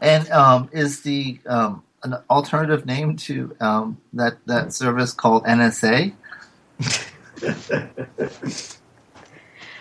[0.00, 6.14] And um, is the um, an alternative name to um, that that service called NSA?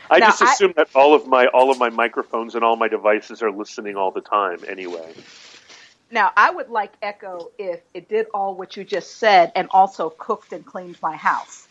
[0.10, 2.76] I Now, just I- assume that all of my all of my microphones and all
[2.78, 5.14] my devices are listening all the time anyway.
[6.12, 10.10] Now, I would like Echo if it did all what you just said and also
[10.12, 11.68] cooked and cleaned my house.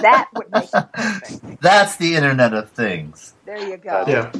[0.00, 1.38] That would make it perfect.
[1.60, 3.34] That's the Internet of Things.
[3.44, 4.06] There you go.
[4.08, 4.32] yeah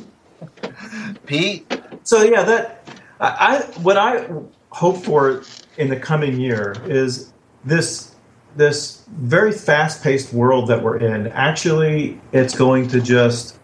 [1.27, 1.67] Pete,
[2.05, 2.89] So yeah, that
[3.21, 4.27] I, I what I
[4.73, 5.43] hope for
[5.77, 7.33] in the coming year is
[7.65, 8.15] this
[8.57, 11.29] this very fast paced world that we're in.
[11.29, 13.59] Actually, it's going to just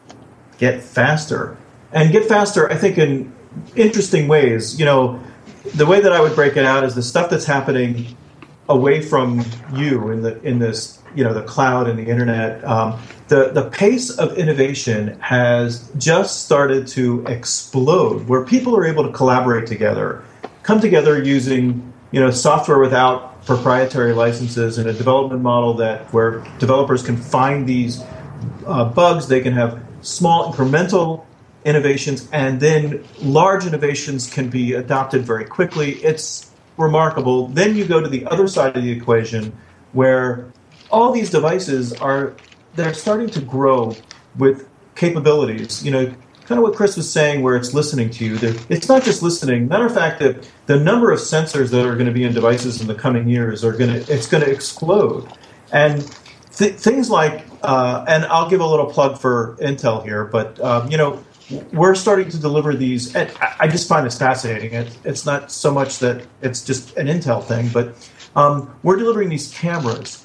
[0.56, 1.58] get faster
[1.92, 2.70] and get faster.
[2.70, 3.32] I think in
[3.76, 4.78] interesting ways.
[4.78, 5.20] You know,
[5.74, 8.16] the way that I would break it out is the stuff that's happening
[8.68, 9.44] away from
[9.74, 12.64] you in the in this you know the cloud and the internet.
[12.64, 19.04] Um, the the pace of innovation has just started to explode, where people are able
[19.04, 20.24] to collaborate together,
[20.68, 26.44] come together using you know software without proprietary licenses and a development model that where
[26.58, 28.04] developers can find these
[28.66, 31.24] uh, bugs, they can have small incremental
[31.64, 35.92] innovations, and then large innovations can be adopted very quickly.
[36.10, 37.46] It's remarkable.
[37.48, 39.56] Then you go to the other side of the equation
[39.94, 40.52] where
[40.90, 42.34] all these devices are
[42.74, 43.96] they're starting to grow
[44.36, 45.82] with capabilities.
[45.82, 46.14] You know,
[46.48, 48.38] kind of what Chris was saying, where it's listening to you.
[48.70, 49.68] It's not just listening.
[49.68, 52.80] Matter of fact, that the number of sensors that are going to be in devices
[52.80, 55.30] in the coming years are going to it's going to explode,
[55.72, 56.10] and
[56.56, 60.90] th- things like uh, and I'll give a little plug for Intel here, but um,
[60.90, 61.22] you know
[61.72, 63.14] we're starting to deliver these.
[63.14, 63.30] And
[63.60, 64.72] I just find this fascinating.
[64.72, 67.94] It, it's not so much that it's just an Intel thing, but
[68.34, 70.24] um, we're delivering these cameras.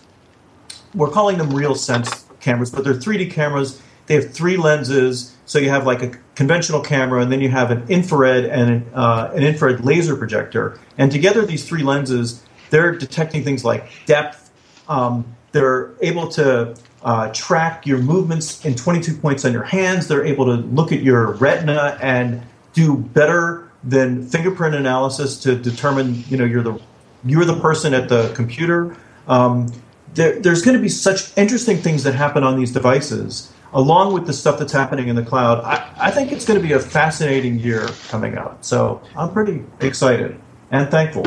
[0.96, 3.82] We're calling them RealSense cameras, but they're 3D cameras.
[4.06, 7.72] They have three lenses, so you have like a conventional camera, and then you have
[7.72, 10.80] an infrared and an, uh, an infrared laser projector.
[10.98, 14.52] And together, these three lenses, they're detecting things like depth.
[14.90, 20.08] Um, they're able to uh, track your movements in 22 points on your hands.
[20.08, 22.42] They're able to look at your retina and
[22.74, 26.80] do better than fingerprint analysis to determine, you know, you're the
[27.26, 28.98] you're the person at the computer.
[29.28, 29.72] Um,
[30.14, 34.28] there, there's going to be such interesting things that happen on these devices, along with
[34.28, 35.64] the stuff that's happening in the cloud.
[35.64, 38.64] I, I think it's going to be a fascinating year coming up.
[38.64, 40.40] So I'm pretty excited
[40.72, 41.26] and thankful.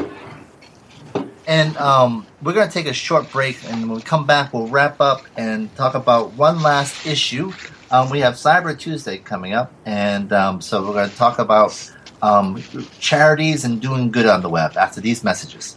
[1.47, 4.67] And um, we're going to take a short break, and when we come back, we'll
[4.67, 7.53] wrap up and talk about one last issue.
[7.91, 11.93] Um, we have Cyber Tuesday coming up, and um, so we're going to talk about
[12.21, 12.61] um,
[12.99, 15.77] charities and doing good on the web after these messages.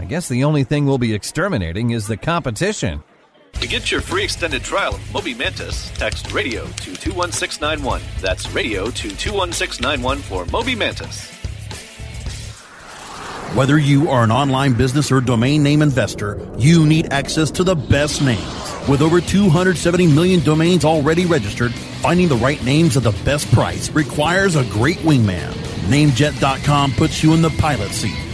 [0.00, 3.02] I guess the only thing we'll be exterminating is the competition.
[3.60, 8.02] To get your free extended trial of Moby Mantis, text radio to 21691.
[8.20, 11.30] That's radio to 21691 for Moby Mantis.
[13.54, 17.76] Whether you are an online business or domain name investor, you need access to the
[17.76, 18.42] best names.
[18.88, 23.90] With over 270 million domains already registered, finding the right names at the best price
[23.90, 25.52] requires a great wingman.
[25.88, 28.33] Namejet.com puts you in the pilot seat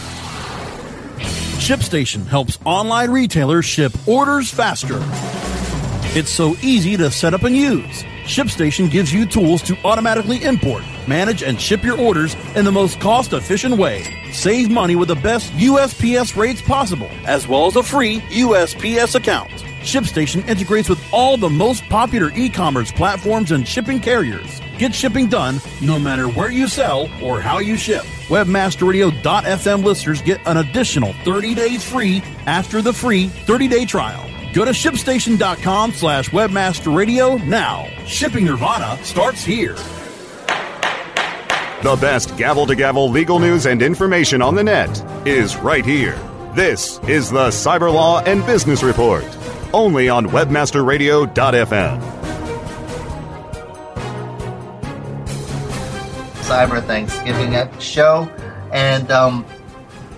[1.61, 4.97] ShipStation helps online retailers ship orders faster.
[6.17, 8.01] It's so easy to set up and use.
[8.23, 12.99] ShipStation gives you tools to automatically import, manage, and ship your orders in the most
[12.99, 14.03] cost efficient way.
[14.31, 19.51] Save money with the best USPS rates possible, as well as a free USPS account.
[19.81, 24.59] ShipStation integrates with all the most popular e commerce platforms and shipping carriers.
[24.81, 28.01] Get shipping done no matter where you sell or how you ship.
[28.29, 34.27] Webmasterradio.fm listeners get an additional 30 days free after the free 30-day trial.
[34.53, 37.85] Go to shipstation.com slash webmasterradio now.
[38.07, 39.75] Shipping Nirvana starts here.
[41.83, 46.19] The best gavel to gavel legal news and information on the net is right here.
[46.55, 49.25] This is the Cyber Law and Business Report,
[49.75, 52.20] only on webmasterradio.fm.
[56.51, 58.29] Cyber Thanksgiving show,
[58.73, 59.45] and um,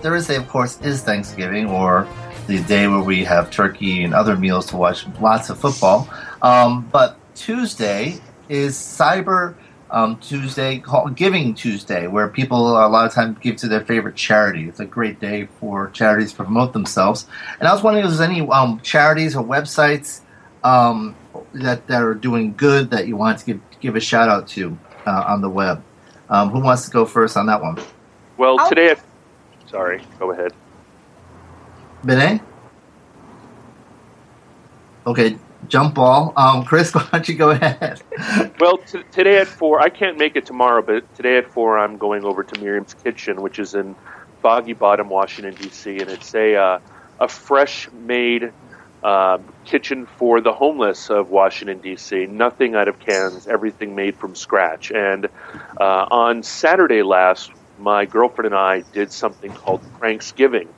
[0.00, 2.08] Thursday, of course, is Thanksgiving or
[2.48, 6.08] the day where we have turkey and other meals to watch lots of football.
[6.42, 9.54] Um, but Tuesday is Cyber
[9.92, 10.82] um, Tuesday,
[11.14, 14.68] Giving Tuesday, where people a lot of times give to their favorite charity.
[14.68, 17.28] It's a great day for charities to promote themselves.
[17.60, 20.22] And I was wondering if there's any um, charities or websites
[20.64, 21.14] um,
[21.52, 24.76] that, that are doing good that you want to give, give a shout out to
[25.06, 25.80] uh, on the web.
[26.28, 27.78] Um, who wants to go first on that one?
[28.36, 28.94] Well, I'll- today,
[29.66, 30.02] Sorry.
[30.20, 30.52] Go ahead.
[32.04, 32.40] Benet?
[35.06, 35.36] Okay,
[35.68, 36.32] jump ball.
[36.36, 38.02] Um, Chris, why don't you go ahead?
[38.60, 41.96] well, t- today at four, I can't make it tomorrow, but today at four, I'm
[41.96, 43.96] going over to Miriam's Kitchen, which is in
[44.42, 46.78] Foggy Bottom, Washington D.C., and it's a uh,
[47.20, 48.52] a fresh made
[49.04, 52.24] uh, kitchen for the homeless of Washington D.C.
[52.26, 54.90] Nothing out of cans, everything made from scratch.
[54.90, 55.26] And
[55.78, 60.68] uh, on Saturday last, my girlfriend and I did something called Thanksgiving.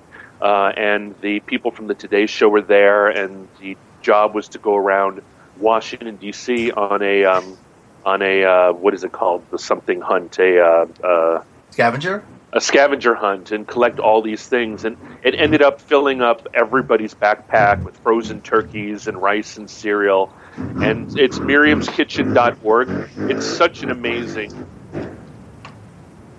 [0.40, 4.58] Uh, and the people from the Today Show were there, and the job was to
[4.58, 5.22] go around
[5.58, 6.72] Washington D.C.
[6.72, 7.56] on a um,
[8.04, 9.44] on a uh, what is it called?
[9.50, 14.84] The something hunt, a uh, uh, scavenger, a scavenger hunt, and collect all these things.
[14.84, 20.32] And it ended up filling up everybody's backpack with frozen turkeys and rice and cereal.
[20.56, 23.10] And it's Miriam'sKitchen.org.
[23.30, 24.66] It's such an amazing,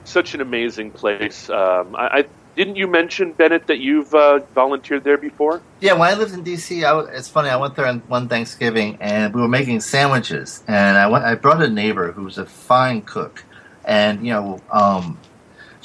[0.05, 1.49] such an amazing place.
[1.49, 2.25] Um, I, I
[2.57, 5.61] didn't you mention Bennet that you've uh, volunteered there before?
[5.79, 6.81] Yeah, when I lived in DC,
[7.13, 7.49] it's funny.
[7.49, 11.23] I went there on one Thanksgiving, and we were making sandwiches, and I went.
[11.23, 13.45] I brought a neighbor who was a fine cook,
[13.85, 15.19] and you know, um,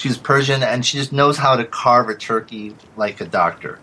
[0.02, 3.78] she's Persian, and she just knows how to carve a turkey like a doctor.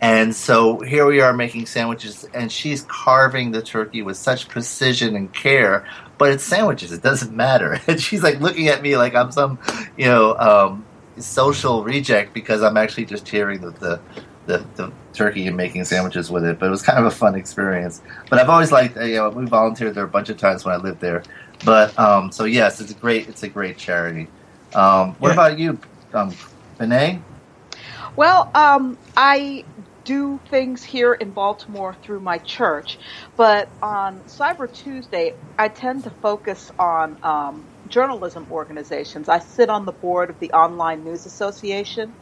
[0.00, 5.16] And so here we are making sandwiches, and she's carving the turkey with such precision
[5.16, 5.86] and care.
[6.16, 7.80] But it's sandwiches; it doesn't matter.
[7.88, 9.58] And she's like looking at me like I'm some,
[9.96, 10.36] you know.
[10.36, 10.86] Um,
[11.18, 14.00] social reject because I'm actually just tearing the, the,
[14.46, 16.58] the, the, turkey and making sandwiches with it.
[16.58, 18.02] But it was kind of a fun experience.
[18.28, 20.78] But I've always liked, you know, we volunteered there a bunch of times when I
[20.78, 21.22] lived there.
[21.64, 24.26] But um, so yes, it's a great, it's a great charity.
[24.74, 25.32] Um, what yeah.
[25.32, 25.78] about you,
[26.12, 26.32] um,
[26.78, 27.20] Benet?
[28.16, 29.66] Well, um, I
[30.04, 32.98] do things here in Baltimore through my church,
[33.36, 39.28] but on Cyber Tuesday, I tend to focus on um, journalism organizations.
[39.28, 42.14] I sit on the board of the Online News Association,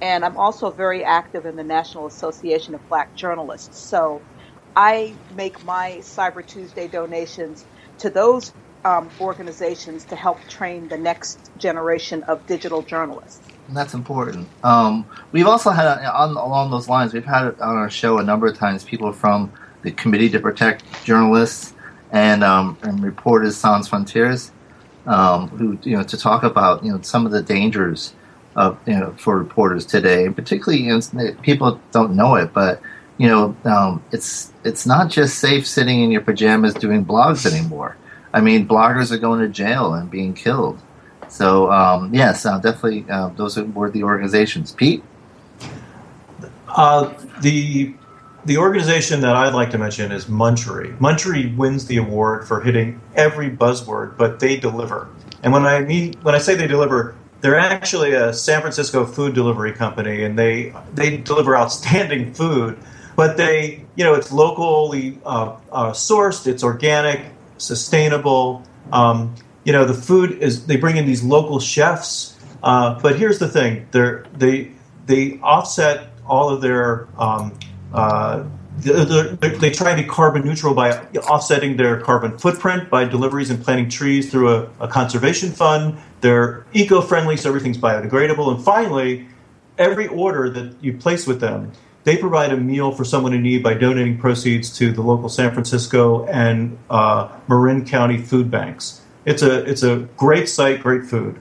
[0.00, 3.88] and I'm also very active in the National Association of Black Journalists.
[3.88, 4.24] So
[4.76, 7.66] I make my Cyber Tuesday donations
[7.98, 8.52] to those
[8.84, 13.40] um, organizations to help train the next generation of digital journalists.
[13.70, 14.48] That's important.
[14.64, 18.46] Um, we've also had, on, along those lines, we've had on our show a number
[18.46, 19.52] of times people from
[19.82, 21.74] the Committee to Protect Journalists
[22.10, 24.50] and, um, and Reporters Sans Frontières
[25.06, 28.14] um, who you know to talk about you know some of the dangers
[28.56, 32.80] of you know for reporters today, and particularly you know, people don't know it, but
[33.18, 37.96] you know um, it's it's not just safe sitting in your pajamas doing blogs anymore.
[38.32, 40.80] I mean, bloggers are going to jail and being killed.
[41.28, 44.72] So um, yes, uh, definitely uh, those were the organizations.
[44.72, 45.02] Pete,
[46.68, 47.94] uh, the
[48.44, 50.96] the organization that I'd like to mention is Munchery.
[50.98, 55.08] Munchery wins the award for hitting every buzzword, but they deliver.
[55.42, 59.34] And when I mean when I say they deliver, they're actually a San Francisco food
[59.34, 62.78] delivery company, and they they deliver outstanding food.
[63.16, 67.20] But they, you know, it's locally uh, uh, sourced, it's organic,
[67.60, 68.62] sustainable.
[68.92, 69.34] Um,
[69.64, 72.36] you know, the food is they bring in these local chefs.
[72.62, 74.70] Uh, but here's the thing: they they
[75.06, 77.58] they offset all of their um,
[77.92, 78.44] uh,
[78.82, 83.62] they they try to be carbon neutral by offsetting their carbon footprint by deliveries and
[83.62, 85.98] planting trees through a, a conservation fund.
[86.20, 88.54] They're eco-friendly, so everything's biodegradable.
[88.54, 89.26] And finally,
[89.78, 91.72] every order that you place with them,
[92.04, 95.52] they provide a meal for someone in need by donating proceeds to the local San
[95.52, 99.02] Francisco and uh, Marin County food banks.
[99.24, 101.38] It's a it's a great site, great food.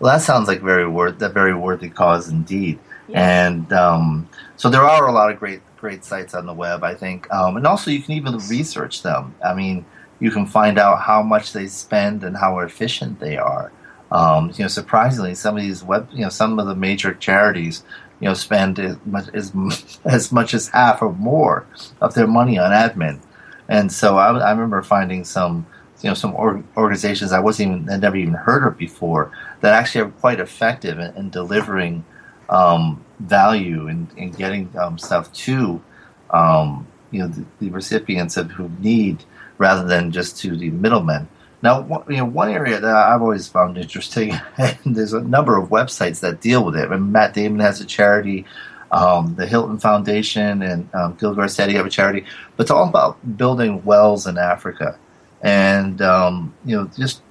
[0.00, 2.78] Well, that sounds like very worth a very worthy cause indeed.
[3.14, 6.94] And um, so there are a lot of great great sites on the web, I
[6.94, 9.34] think, um, and also you can even research them.
[9.44, 9.84] I mean,
[10.18, 13.72] you can find out how much they spend and how efficient they are.
[14.10, 17.84] Um, you know, surprisingly, some of these web, you know, some of the major charities,
[18.20, 19.52] you know, spend as much as,
[20.04, 21.66] as much as half or more
[22.00, 23.20] of their money on admin.
[23.68, 25.66] And so I, I remember finding some,
[26.00, 29.74] you know, some or, organizations I wasn't even had never even heard of before that
[29.74, 32.04] actually are quite effective in, in delivering
[32.48, 35.82] um, value in, in getting um, stuff to
[36.30, 39.24] um, you know the, the, recipients of who need
[39.58, 41.28] rather than just to the middlemen.
[41.62, 45.70] Now, you know, one area that I've always found interesting, and there's a number of
[45.70, 46.90] websites that deal with it.
[46.90, 48.44] And Matt Damon has a charity,
[48.92, 52.24] um, the Hilton Foundation, and um, Gil Garcetti have a charity.
[52.56, 54.98] But it's all about building wells in Africa,
[55.42, 57.22] and um, you know, just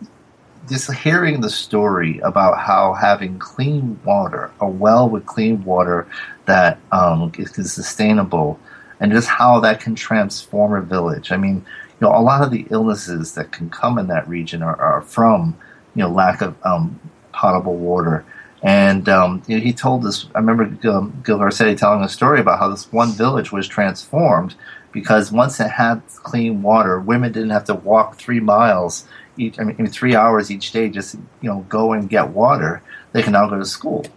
[0.70, 6.08] just hearing the story about how having clean water, a well with clean water
[6.46, 8.60] that um, is, is sustainable,
[9.00, 11.32] and just how that can transform a village.
[11.32, 11.66] I mean,
[12.00, 15.02] you know, a lot of the illnesses that can come in that region are, are
[15.02, 15.58] from,
[15.96, 17.00] you know, lack of um,
[17.34, 18.26] potable water.
[18.64, 20.28] And um, you know, he told us.
[20.34, 24.56] I remember Gil, Gil Garcetti telling a story about how this one village was transformed
[24.92, 29.60] because once it had clean water, women didn't have to walk three miles each.
[29.60, 32.82] I mean, three hours each day just you know go and get water.
[33.12, 34.08] They can now go to school,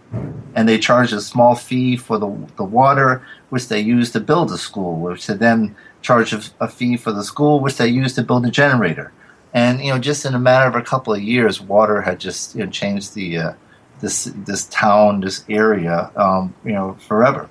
[0.55, 4.51] and they charge a small fee for the the water, which they use to build
[4.51, 8.15] a school, which they then charge a, a fee for the school, which they used
[8.15, 9.11] to build a generator.
[9.53, 12.55] And you know, just in a matter of a couple of years, water had just
[12.55, 13.53] you know, changed the uh,
[13.99, 17.49] this this town, this area, um, you know, forever.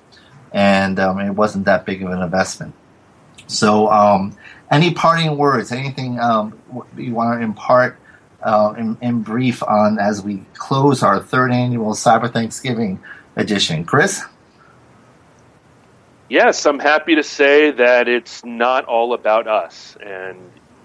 [0.53, 2.75] And um, it wasn't that big of an investment.
[3.47, 4.37] So, um,
[4.71, 5.73] any parting words?
[5.73, 6.59] Anything um,
[6.97, 7.99] you want to impart
[8.43, 13.01] uh, in, in, brief on as we close our third annual Cyber Thanksgiving
[13.37, 14.23] edition, Chris?
[16.31, 19.97] Yes, I'm happy to say that it's not all about us.
[20.01, 20.39] And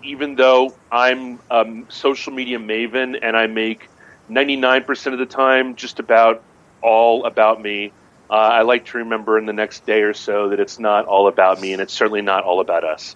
[0.04, 3.88] even though I'm a social media maven and I make
[4.30, 6.42] 99% of the time just about
[6.82, 7.92] all about me.
[8.30, 11.28] Uh, I like to remember in the next day or so that it's not all
[11.28, 13.16] about me, and it's certainly not all about us.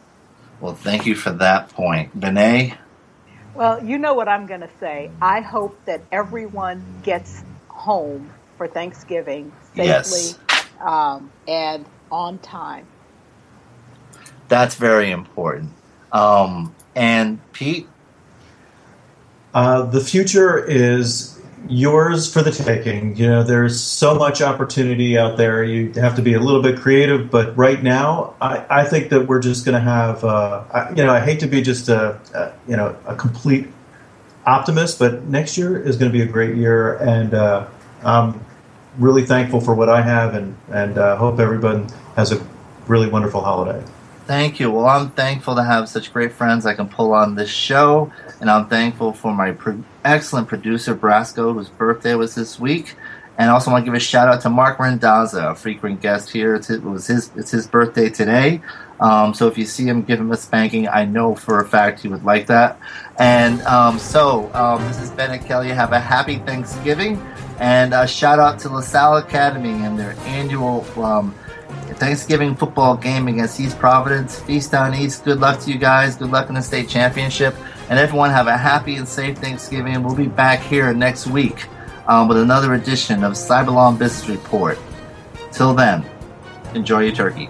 [0.62, 2.20] Well, thank you for that point.
[2.20, 2.78] Benet?
[3.56, 5.10] Well, you know what I'm going to say.
[5.20, 10.40] I hope that everyone gets home for Thanksgiving safely yes.
[10.80, 12.88] um, and on time.
[14.48, 15.72] That's very important.
[16.12, 17.88] Um, and Pete?
[19.54, 23.16] Uh, the future is yours for the taking.
[23.16, 25.64] You know, there's so much opportunity out there.
[25.64, 29.28] You have to be a little bit creative, but right now, I, I think that
[29.28, 30.24] we're just going to have.
[30.24, 33.68] Uh, I, you know, I hate to be just a, a, you know a complete
[34.46, 37.68] optimist, but next year is going to be a great year, and uh,
[38.04, 38.46] I'm
[38.98, 42.46] really thankful for what I have, and and uh, hope everyone has a
[42.88, 43.84] really wonderful holiday.
[44.26, 44.70] Thank you.
[44.70, 48.50] Well, I'm thankful to have such great friends I can pull on this show, and
[48.50, 52.96] I'm thankful for my pro- excellent producer Brasco, whose birthday was this week.
[53.40, 56.56] And also want to give a shout out to Marc Randazza, a frequent guest here.
[56.56, 58.62] It's, it was his it's his birthday today.
[59.00, 60.90] Um, so if you see him, give him a spanking.
[60.90, 62.78] I know for a fact he would like that.
[63.18, 65.70] And um, so um, this is Bennet Kelley.
[65.70, 67.16] Have a happy Thanksgiving,
[67.60, 71.36] and a shout out to LaSalle Academy and their annual um,
[71.96, 74.40] Thanksgiving football game against East Providence.
[74.40, 75.26] Feast on East.
[75.26, 76.16] Good luck to you guys.
[76.16, 77.56] Good luck in the state championship.
[77.90, 80.02] And everyone have a happy and safe Thanksgiving.
[80.04, 81.68] We'll be back here next week
[82.08, 84.78] um, with another edition of Cyberlaw Business Report.
[85.52, 86.06] Till then,
[86.74, 87.50] enjoy your turkey.